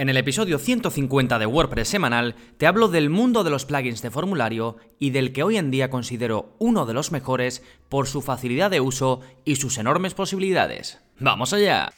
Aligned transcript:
En 0.00 0.08
el 0.08 0.16
episodio 0.16 0.58
150 0.58 1.38
de 1.38 1.44
WordPress 1.44 1.88
semanal 1.88 2.34
te 2.56 2.66
hablo 2.66 2.88
del 2.88 3.10
mundo 3.10 3.44
de 3.44 3.50
los 3.50 3.66
plugins 3.66 4.00
de 4.00 4.10
formulario 4.10 4.78
y 4.98 5.10
del 5.10 5.34
que 5.34 5.42
hoy 5.42 5.58
en 5.58 5.70
día 5.70 5.90
considero 5.90 6.56
uno 6.58 6.86
de 6.86 6.94
los 6.94 7.12
mejores 7.12 7.62
por 7.90 8.08
su 8.08 8.22
facilidad 8.22 8.70
de 8.70 8.80
uso 8.80 9.20
y 9.44 9.56
sus 9.56 9.76
enormes 9.76 10.14
posibilidades. 10.14 11.02
¡Vamos 11.18 11.52
allá! 11.52 11.92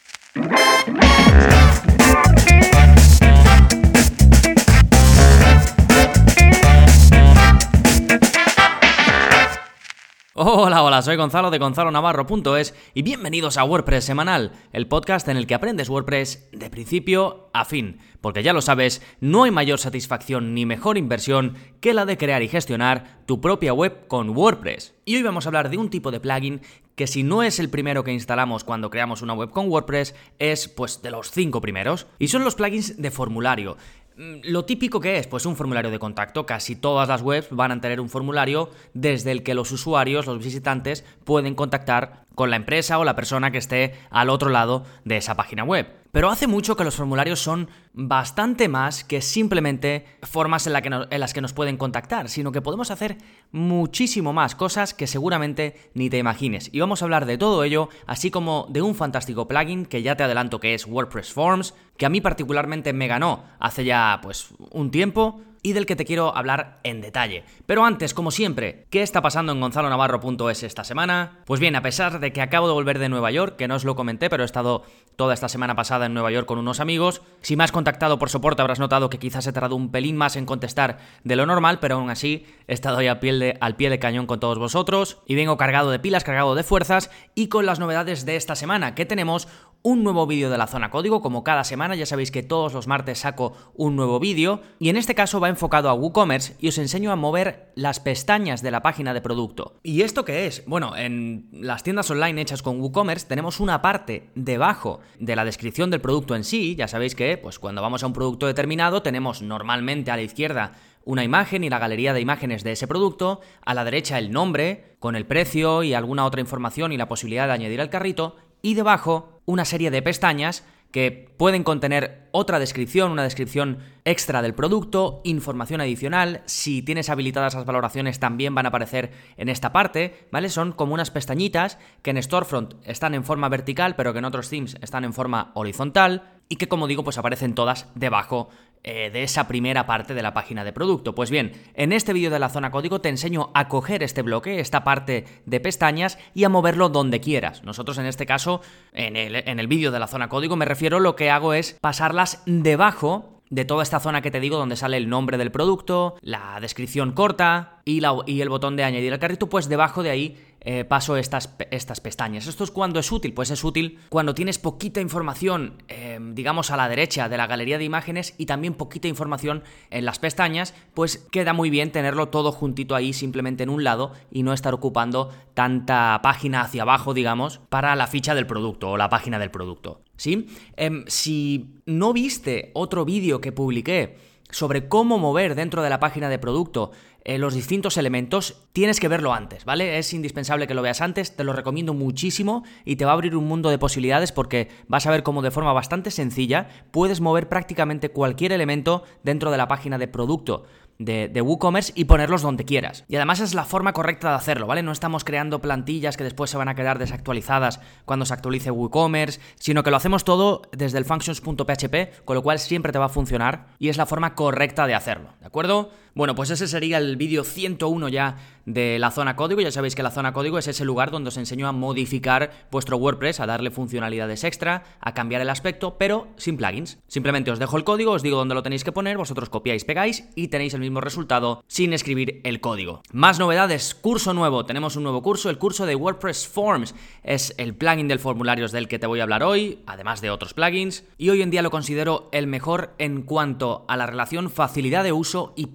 Hola, 10.35 10.83
hola, 10.83 11.03
soy 11.03 11.17
Gonzalo 11.17 11.51
de 11.51 11.59
gonzalonavarro.es 11.59 12.75
y 12.95 13.03
bienvenidos 13.03 13.59
a 13.59 13.65
WordPress 13.65 14.05
Semanal, 14.05 14.53
el 14.73 14.89
podcast 14.89 15.29
en 15.29 15.37
el 15.37 15.47
que 15.47 15.55
aprendes 15.55 15.91
WordPress 15.91 16.49
de 16.53 16.71
principio 16.71 17.51
a 17.53 17.67
fin. 17.67 17.99
Porque 18.23 18.43
ya 18.43 18.55
lo 18.55 18.63
sabes, 18.63 19.03
no 19.21 19.45
hay 19.45 19.51
mayor 19.51 19.79
satisfacción 19.79 20.55
ni 20.55 20.65
mejor 20.65 20.97
inversión 20.97 21.59
que 21.81 21.93
la 21.93 22.07
de 22.07 22.17
crear 22.17 22.43
y 22.43 22.49
gestionar 22.49 23.21
tu 23.27 23.43
propia 23.43 23.75
web 23.75 24.07
con 24.07 24.31
WordPress. 24.31 24.95
Y 25.05 25.17
hoy 25.17 25.23
vamos 25.23 25.45
a 25.45 25.51
hablar 25.51 25.69
de 25.69 25.77
un 25.77 25.91
tipo 25.91 26.11
de 26.11 26.21
plugin 26.21 26.63
que 26.95 27.07
si 27.07 27.23
no 27.23 27.43
es 27.43 27.59
el 27.59 27.69
primero 27.69 28.03
que 28.03 28.13
instalamos 28.13 28.65
cuando 28.65 28.89
creamos 28.89 29.21
una 29.21 29.35
web 29.35 29.51
con 29.51 29.69
WordPress, 29.69 30.15
es 30.39 30.67
pues 30.69 31.03
de 31.03 31.11
los 31.11 31.31
cinco 31.31 31.61
primeros. 31.61 32.07
Y 32.19 32.29
son 32.29 32.43
los 32.43 32.55
plugins 32.55 33.01
de 33.01 33.11
formulario. 33.11 33.77
Lo 34.17 34.65
típico 34.65 35.01
que 35.01 35.19
es, 35.19 35.27
pues 35.27 35.47
un 35.47 35.57
formulario 35.57 35.91
de 35.91 35.99
contacto. 35.99 36.45
Casi 36.47 36.77
todas 36.77 37.09
las 37.09 37.23
webs 37.23 37.49
van 37.51 37.73
a 37.73 37.81
tener 37.81 38.01
un 38.01 38.09
formulario 38.09 38.71
desde 38.95 39.33
el 39.33 39.43
que 39.43 39.55
los 39.55 39.73
usuarios, 39.73 40.27
los 40.27 40.43
visitantes, 40.45 41.05
pueden 41.25 41.55
contactar 41.55 42.27
con 42.35 42.51
la 42.51 42.57
empresa 42.57 42.99
o 42.99 43.05
la 43.05 43.17
persona 43.17 43.51
que 43.51 43.59
esté 43.59 43.95
al 44.11 44.31
otro 44.31 44.51
lado 44.51 44.85
de 45.05 45.17
esa 45.17 45.35
página 45.35 45.65
web. 45.65 46.02
Pero 46.13 46.29
hace 46.29 46.47
mucho 46.47 46.77
que 46.77 46.85
los 46.85 46.95
formularios 46.95 47.41
son 47.41 47.71
bastante 47.95 48.69
más 48.69 49.03
que 49.03 49.23
simplemente 49.23 50.05
formas 50.23 50.67
en, 50.67 50.75
las 50.75 51.33
que 51.33 51.41
nos 51.41 51.55
pueden 51.55 51.79
contactar, 51.79 52.29
sino 52.29 52.53
que 52.53 52.61
podemos 52.61 52.91
hacer 52.91 53.17
muchísimo 53.51 54.35
más 54.35 54.55
cosas 54.55 54.93
que 54.93 55.07
seguramente 55.07 55.91
ni 55.95 56.11
te 56.11 56.19
imagines. 56.19 56.69
Y 56.71 56.81
vamos 56.81 57.01
a 57.01 57.07
hablar 57.07 57.25
de 57.25 57.39
todo 57.39 57.65
ello, 57.65 57.89
así 58.07 58.31
como 58.31 58.67
de 58.69 58.83
un 58.83 58.95
fantástico 58.95 59.49
plugin 59.49 59.87
que 59.87 60.03
ya 60.03 60.15
te 60.15 60.23
adelanto 60.23 60.61
que 60.61 60.75
es 60.75 60.87
WordPress 60.87 61.33
Forms, 61.33 61.75
que 61.97 62.05
a 62.05 62.11
mí 62.11 62.21
particularmente 62.21 62.93
me 62.93 63.09
ganó 63.09 63.45
hace 63.59 63.87
ya 63.87 64.21
pues 64.23 64.49
un 64.71 64.91
tiempo 64.91 65.41
y 65.63 65.73
del 65.73 65.87
que 65.87 65.97
te 65.97 66.05
quiero 66.05 66.37
hablar 66.37 66.81
en 66.83 67.01
detalle. 67.01 67.45
Pero 67.67 67.85
antes, 67.85 68.15
como 68.15 68.31
siempre, 68.31 68.87
¿qué 68.91 69.03
está 69.03 69.23
pasando 69.23 69.53
en 69.53 69.61
gonzalonavarro.es 69.61 70.63
esta 70.63 70.85
semana? 70.85 71.43
Pues 71.47 71.61
bien, 71.61 71.77
a 71.77 71.83
pesar 71.83 72.21
de 72.21 72.33
que 72.33 72.43
acabo 72.43 72.67
de 72.67 72.75
volver 72.75 72.99
de 72.99 73.09
Nueva 73.09 73.31
York, 73.31 73.57
que 73.57 73.69
no 73.69 73.77
os 73.77 73.85
lo 73.85 73.95
comenté, 73.95 74.29
pero 74.29 74.43
he 74.43 74.47
estado 74.47 74.85
toda 75.17 75.35
esta 75.35 75.49
semana 75.49 75.77
pasada 75.77 76.07
en 76.07 76.15
Nueva 76.15 76.31
York 76.31 76.47
con 76.47 76.59
unos 76.59 76.81
amigos, 76.81 77.23
si 77.43 77.57
me 77.57 77.65
has 77.65 77.73
contactado 77.73 78.19
por 78.19 78.31
soporte 78.31 78.63
habrás 78.63 78.79
notado 78.79 79.11
que 79.11 79.19
quizás 79.19 79.47
he 79.47 79.53
tardado 79.53 79.77
un 79.77 79.91
pelín 79.91 80.17
más 80.17 80.37
en 80.37 80.47
contestar 80.47 80.99
de 81.23 81.37
lo 81.37 81.47
normal, 81.47 81.79
pero 81.81 81.97
aún 81.97 82.11
así 82.11 82.47
he 82.67 82.73
estado 82.73 82.99
ahí 82.99 83.07
al 83.07 83.21
pie 83.21 83.35
de, 83.35 83.59
al 83.61 83.77
pie 83.77 83.91
de 83.91 83.99
cañón 83.99 84.27
con 84.27 84.41
todos 84.41 84.59
vosotros 84.59 85.19
y 85.27 85.35
vengo 85.35 85.57
cargado 85.57 85.91
de 85.91 85.99
pilas, 85.99 86.25
cargado 86.25 86.55
de 86.55 86.63
fuerzas 86.63 87.11
y 87.35 87.49
con 87.49 87.67
las 87.67 87.79
novedades 87.79 88.25
de 88.25 88.37
esta 88.37 88.57
semana, 88.57 88.95
que 88.95 89.07
tenemos 89.07 89.49
un 89.83 90.05
nuevo 90.05 90.27
vídeo 90.27 90.51
de 90.51 90.59
la 90.59 90.67
zona 90.67 90.91
código, 90.91 91.23
como 91.23 91.45
cada 91.45 91.65
semana, 91.65 91.95
ya 91.95 92.07
sabéis 92.07 92.31
que 92.31 92.43
todos 92.43 92.73
los 92.73 92.87
martes 92.87 93.21
saco 93.21 93.55
un 93.75 93.97
nuevo 93.97 94.21
vídeo, 94.21 94.61
y 94.79 94.89
en 94.89 94.97
este 94.97 95.15
caso 95.15 95.41
va 95.41 95.49
enfocado 95.49 95.89
a 95.89 95.95
WooCommerce 95.95 96.57
y 96.61 96.69
os 96.69 96.79
enseño 96.79 97.11
a 97.13 97.17
mover 97.17 97.73
las 97.75 98.01
pestañas 98.01 98.63
de 98.63 98.71
la 98.71 98.83
página 98.83 99.15
de 99.15 99.21
producto. 99.21 99.81
¿Y 99.83 100.03
esto 100.03 100.25
qué 100.25 100.47
es? 100.47 100.65
Bueno, 100.67 100.97
en 100.97 101.49
las 101.53 101.83
tiendas 101.83 102.11
online 102.11 102.41
hechas 102.41 102.63
con 102.63 102.81
WooCommerce 102.81 103.27
tenemos 103.27 103.61
una 103.61 103.83
parte 103.83 104.31
debajo 104.35 105.01
de 105.19 105.37
la 105.37 105.45
descripción 105.45 105.91
del 105.91 106.01
producto 106.01 106.37
en 106.37 106.45
sí, 106.45 106.77
ya 106.77 106.89
sabéis 106.89 107.15
que 107.15 107.37
pues 107.37 107.59
cuando 107.59 107.83
vamos 107.83 108.03
a 108.03 108.07
un 108.07 108.13
producto 108.13 108.47
determinado 108.47 109.03
tenemos 109.03 109.43
normalmente 109.43 110.11
a 110.11 110.17
la 110.17 110.23
izquierda 110.23 110.73
una 111.05 111.25
imagen 111.25 111.65
y 111.65 111.71
la 111.71 111.79
galería 111.79 112.13
de 112.13 112.21
imágenes 112.21 112.63
de 112.63 112.73
ese 112.73 112.87
producto, 112.87 113.41
a 113.65 113.75
la 113.75 113.85
derecha 113.85 114.19
el 114.19 114.31
nombre, 114.31 114.97
con 115.01 115.17
el 115.17 115.27
precio 115.27 115.83
y 115.83 115.95
alguna 115.95 116.25
otra 116.25 116.41
información 116.41 116.93
y 116.93 116.97
la 116.97 117.09
posibilidad 117.09 117.49
de 117.49 117.55
añadir 117.55 117.81
al 117.81 117.91
carrito, 117.91 118.37
y 118.63 118.75
debajo 118.75 119.43
una 119.45 119.65
serie 119.65 119.91
de 119.91 120.03
pestañas 120.03 120.65
que 120.93 121.35
pueden 121.39 121.65
contener 121.65 122.29
otra 122.33 122.59
descripción, 122.59 123.11
una 123.11 123.25
descripción 123.25 123.79
extra 124.05 124.43
del 124.43 124.55
producto, 124.55 125.23
información 125.25 125.81
adicional, 125.81 126.43
si 126.45 126.83
tienes 126.83 127.09
habilitadas 127.09 127.55
las 127.55 127.65
valoraciones 127.65 128.21
también 128.21 128.55
van 128.55 128.67
a 128.67 128.69
aparecer 128.69 129.11
en 129.37 129.49
esta 129.49 129.73
parte, 129.73 130.29
¿vale? 130.31 130.51
Son 130.51 130.73
como 130.73 130.95
unas 130.95 131.11
pestañitas 131.11 131.79
que 132.03 132.11
en 132.11 132.23
Storefront 132.23 132.75
están 132.85 133.15
en 133.15 133.25
forma 133.25 133.49
vertical, 133.49 133.97
pero 133.97 134.13
que 134.13 134.19
en 134.19 134.27
otros 134.27 134.51
themes 134.51 134.77
están 134.83 135.05
en 135.05 135.15
forma 135.15 135.51
horizontal 135.55 136.32
y 136.49 136.57
que 136.57 136.69
como 136.69 136.87
digo 136.87 137.05
pues 137.05 137.19
aparecen 137.19 137.55
todas 137.55 137.89
debajo 137.95 138.49
eh, 138.85 139.11
de 139.13 139.23
esa 139.23 139.47
primera 139.47 139.87
parte 139.87 140.13
de 140.13 140.23
la 140.23 140.35
página 140.35 140.65
de 140.65 140.73
producto. 140.73 141.15
Pues 141.15 141.31
bien, 141.31 141.53
en 141.75 141.93
este 141.93 142.13
vídeo 142.13 142.31
de 142.31 142.41
la 142.41 142.49
zona 142.49 142.73
código 142.73 143.01
te 143.01 143.11
enseño 143.11 143.51
a 143.55 143.69
coger 143.69 144.03
este 144.03 144.23
bloque, 144.23 144.59
esta 144.59 144.83
parte 144.83 145.25
de 145.47 145.61
pestañas 145.61 146.19
y 146.35 146.43
a 146.43 146.49
moverlo 146.49 146.89
donde 146.89 147.21
quieras. 147.21 147.63
Nosotros 147.63 147.99
en 147.99 148.07
este 148.07 148.27
caso, 148.27 148.61
en 148.93 149.15
el, 149.15 149.37
en 149.37 149.61
el 149.61 149.69
vídeo 149.69 149.93
de 149.93 150.01
la 150.01 150.09
zona 150.09 150.29
código 150.29 150.57
me 150.57 150.65
refiero, 150.65 150.99
lo 150.99 151.15
que 151.15 151.31
hago 151.31 151.55
es 151.55 151.79
pasarlas 151.81 152.43
debajo 152.47 153.33
de 153.53 153.67
toda 153.67 153.83
esta 153.83 154.01
zona 154.01 154.23
que 154.23 154.31
te 154.31 154.41
digo 154.41 154.57
donde 154.57 154.77
sale 154.77 154.97
el 154.97 155.11
nombre 155.11 155.37
del 155.37 155.53
producto, 155.53 156.17
la 156.23 156.59
descripción 156.59 157.13
corta 157.13 157.83
y, 157.85 158.01
la, 158.01 158.17
y 158.27 158.41
el 158.41 158.49
botón 158.49 158.77
de 158.77 158.85
añadir 158.85 159.13
al 159.13 159.19
carrito, 159.19 159.51
pues 159.51 159.69
debajo 159.69 160.03
de 160.03 160.09
ahí 160.09 160.39
eh, 160.65 160.85
paso 160.85 161.17
estas, 161.17 161.55
estas 161.71 162.01
pestañas. 162.01 162.47
¿Esto 162.47 162.63
es 162.65 162.71
cuando 162.71 163.01
es 163.01 163.11
útil? 163.11 163.35
Pues 163.35 163.51
es 163.51 163.65
útil 163.65 163.99
cuando 164.09 164.35
tienes 164.35 164.59
poquita 164.59 165.01
información, 165.01 165.83
eh, 165.89 166.19
digamos, 166.21 166.71
a 166.71 166.77
la 166.77 166.89
derecha 166.89 167.29
de 167.29 167.37
la 167.37 167.49
galería 167.49 167.79
de 167.79 167.85
imágenes 167.85 168.35
y 168.39 168.47
también 168.47 168.75
poquita 168.75 169.09
información 169.09 169.65
en 169.91 170.05
las 170.05 170.19
pestañas, 170.21 170.75
pues 170.95 171.27
queda 171.33 171.53
muy 171.53 171.69
bien 171.69 171.91
tenerlo 171.91 172.29
todo 172.29 172.53
juntito 172.53 172.95
ahí 172.95 173.13
simplemente 173.13 173.65
en 173.65 173.71
un 173.71 173.83
lado 173.83 174.13
y 174.31 174.45
no 174.45 174.53
estar 174.53 174.73
ocupando 174.73 175.31
tanta 175.55 176.21
página 176.23 176.63
hacia 176.63 176.83
abajo, 176.83 177.13
digamos, 177.13 177.59
para 177.69 177.97
la 177.97 178.07
ficha 178.07 178.35
del 178.35 178.47
producto 178.47 178.91
o 178.91 178.97
la 178.97 179.09
página 179.09 179.39
del 179.39 179.51
producto. 179.51 180.03
¿Sí? 180.17 180.47
Em, 180.77 181.05
si 181.09 181.81
no 181.87 182.13
viste 182.13 182.71
otro 182.75 183.05
vídeo 183.05 183.41
que 183.41 183.51
publiqué 183.51 184.17
sobre 184.53 184.87
cómo 184.87 185.19
mover 185.19 185.57
dentro 185.57 185.83
de 185.83 185.91
la 185.91 185.99
página 185.99 186.29
de 186.29 186.39
producto 186.39 186.93
eh, 187.25 187.39
los 187.39 187.55
distintos 187.55 187.97
elementos, 187.99 188.63
tienes 188.73 188.99
que 188.99 189.07
verlo 189.07 189.33
antes, 189.33 189.65
¿vale? 189.65 189.99
Es 189.99 190.13
indispensable 190.13 190.67
que 190.67 190.75
lo 190.75 190.83
veas 190.83 191.01
antes, 191.01 191.37
te 191.37 191.45
lo 191.45 191.53
recomiendo 191.53 191.95
muchísimo 191.95 192.65
y 192.85 192.97
te 192.97 193.05
va 193.05 193.13
a 193.13 193.15
abrir 193.15 193.37
un 193.37 193.47
mundo 193.47 193.71
de 193.71 193.79
posibilidades 193.79 194.33
porque 194.33 194.69
vas 194.89 195.07
a 195.07 195.13
ver 195.13 195.23
cómo 195.23 195.41
de 195.41 195.53
forma 195.53 195.73
bastante 195.73 196.11
sencilla 196.11 196.69
puedes 196.91 197.21
mover 197.21 197.49
prácticamente 197.49 198.09
cualquier 198.09 198.51
elemento 198.51 199.05
dentro 199.23 199.53
de 199.53 199.57
la 199.57 199.69
página 199.69 199.99
de 199.99 200.09
producto 200.09 200.65
de, 201.05 201.43
WooCommerce 201.43 201.93
y 201.95 202.05
ponerlos 202.05 202.43
donde 202.43 202.65
quieras. 202.65 203.05
Y 203.09 203.17
además 203.17 203.41
es 203.41 203.55
la 203.55 203.65
forma 203.65 203.93
correcta 203.93 204.31
de 204.31 204.37
hacerlo, 204.37 204.67
¿vale? 204.67 204.83
No 204.83 204.93
estamos 204.93 205.25
creando 205.25 205.61
plantillas 205.61 206.17
que 206.17 206.25
después 206.25 206.51
se 206.51 206.57
van 206.57 206.69
a 206.69 206.75
quedar 206.75 206.99
desactualizadas 206.99 207.81
cuando 208.05 208.25
se 208.25 208.35
actualice 208.35 208.71
WooCommerce, 208.71 209.41
sino 209.57 209.83
que 209.83 209.91
lo 209.91 209.97
hacemos 209.97 210.25
todo 210.25 210.63
desde 210.73 210.99
el 210.99 211.05
functions.php, 211.05 212.25
con 212.25 212.37
lo 212.37 212.43
cual 212.43 212.59
siempre 212.59 212.93
te 212.93 212.99
va 212.99 213.07
a 213.07 213.11
funcionar 213.11 213.67
y 213.79 213.89
es 213.89 213.97
la 213.97 214.07
forma 214.07 214.35
correcta 214.35 214.87
de 214.87 214.95
hacerlo, 214.95 215.35
¿de 215.41 215.47
acuerdo? 215.47 215.91
Bueno, 216.15 216.35
pues 216.35 216.51
ese 216.51 216.69
sería 216.69 216.99
el 216.99 217.17
vídeo 217.17 217.43
101 217.43 218.09
ya 218.09 218.37
de 218.67 218.99
la 218.99 219.11
zona 219.11 219.35
código. 219.35 219.63
Ya 219.63 219.73
sabéis 219.73 219.95
que 219.95 220.03
la 220.03 220.11
zona 220.11 220.33
código 220.33 220.59
es 220.59 220.69
ese 220.69 220.85
lugar 220.85 221.11
donde 221.11 221.29
os 221.29 221.37
enseño 221.39 221.67
a 221.67 221.73
modificar 221.73 222.69
vuestro 222.71 222.99
WordPress, 222.99 223.41
a 223.41 223.47
darle 223.47 223.71
funcionalidades 223.71 224.45
extra, 224.45 224.85
a 225.01 225.15
cambiar 225.15 225.41
el 225.41 225.49
aspecto, 225.49 225.97
pero 225.99 226.29
sin 226.37 226.59
plugins. 226.59 226.99
Simplemente 227.09 227.51
os 227.51 227.59
dejo 227.59 227.79
el 227.79 227.85
código, 227.85 228.13
os 228.13 228.23
digo 228.23 228.37
dónde 228.37 228.55
lo 228.55 228.63
tenéis 228.63 228.85
que 228.85 228.93
poner, 228.93 229.17
vosotros 229.17 229.49
copiáis, 229.49 229.85
pegáis 229.85 230.29
y 230.35 230.49
tenéis 230.49 230.75
el 230.75 230.81
mismo 230.81 231.01
resultado 231.01 231.65
sin 231.67 231.95
escribir 231.95 232.41
el 232.45 232.61
código. 232.61 233.03
Más 233.13 233.39
novedades, 233.39 233.95
curso 233.95 234.35
nuevo. 234.35 234.67
Tenemos 234.67 234.97
un 234.97 235.05
nuevo 235.05 235.23
curso, 235.23 235.49
el 235.49 235.59
curso 235.59 235.87
de 235.87 235.97
WordPress 235.97 236.47
Forms. 236.47 236.95
Es 237.23 237.55
el 237.57 237.75
plugin 237.75 238.09
del 238.09 238.19
formularios 238.19 238.71
del 238.71 238.87
que 238.87 238.99
te 238.99 239.07
voy 239.07 239.21
a 239.21 239.23
hablar 239.23 239.43
hoy, 239.43 239.81
además 239.87 240.21
de 240.21 240.31
otros 240.31 240.53
plugins, 240.53 241.05
y 241.17 241.31
hoy 241.31 241.41
en 241.41 241.51
día 241.51 241.63
lo 241.63 241.71
considero 241.71 242.29
el 242.33 242.47
mejor 242.47 242.95
en 242.99 243.23
cuanto 243.23 243.87
a 243.89 243.97
la 243.97 244.07
relación 244.07 244.51
facilidad 244.51 245.05
de 245.05 245.13
uso 245.13 245.55
y 245.57 245.69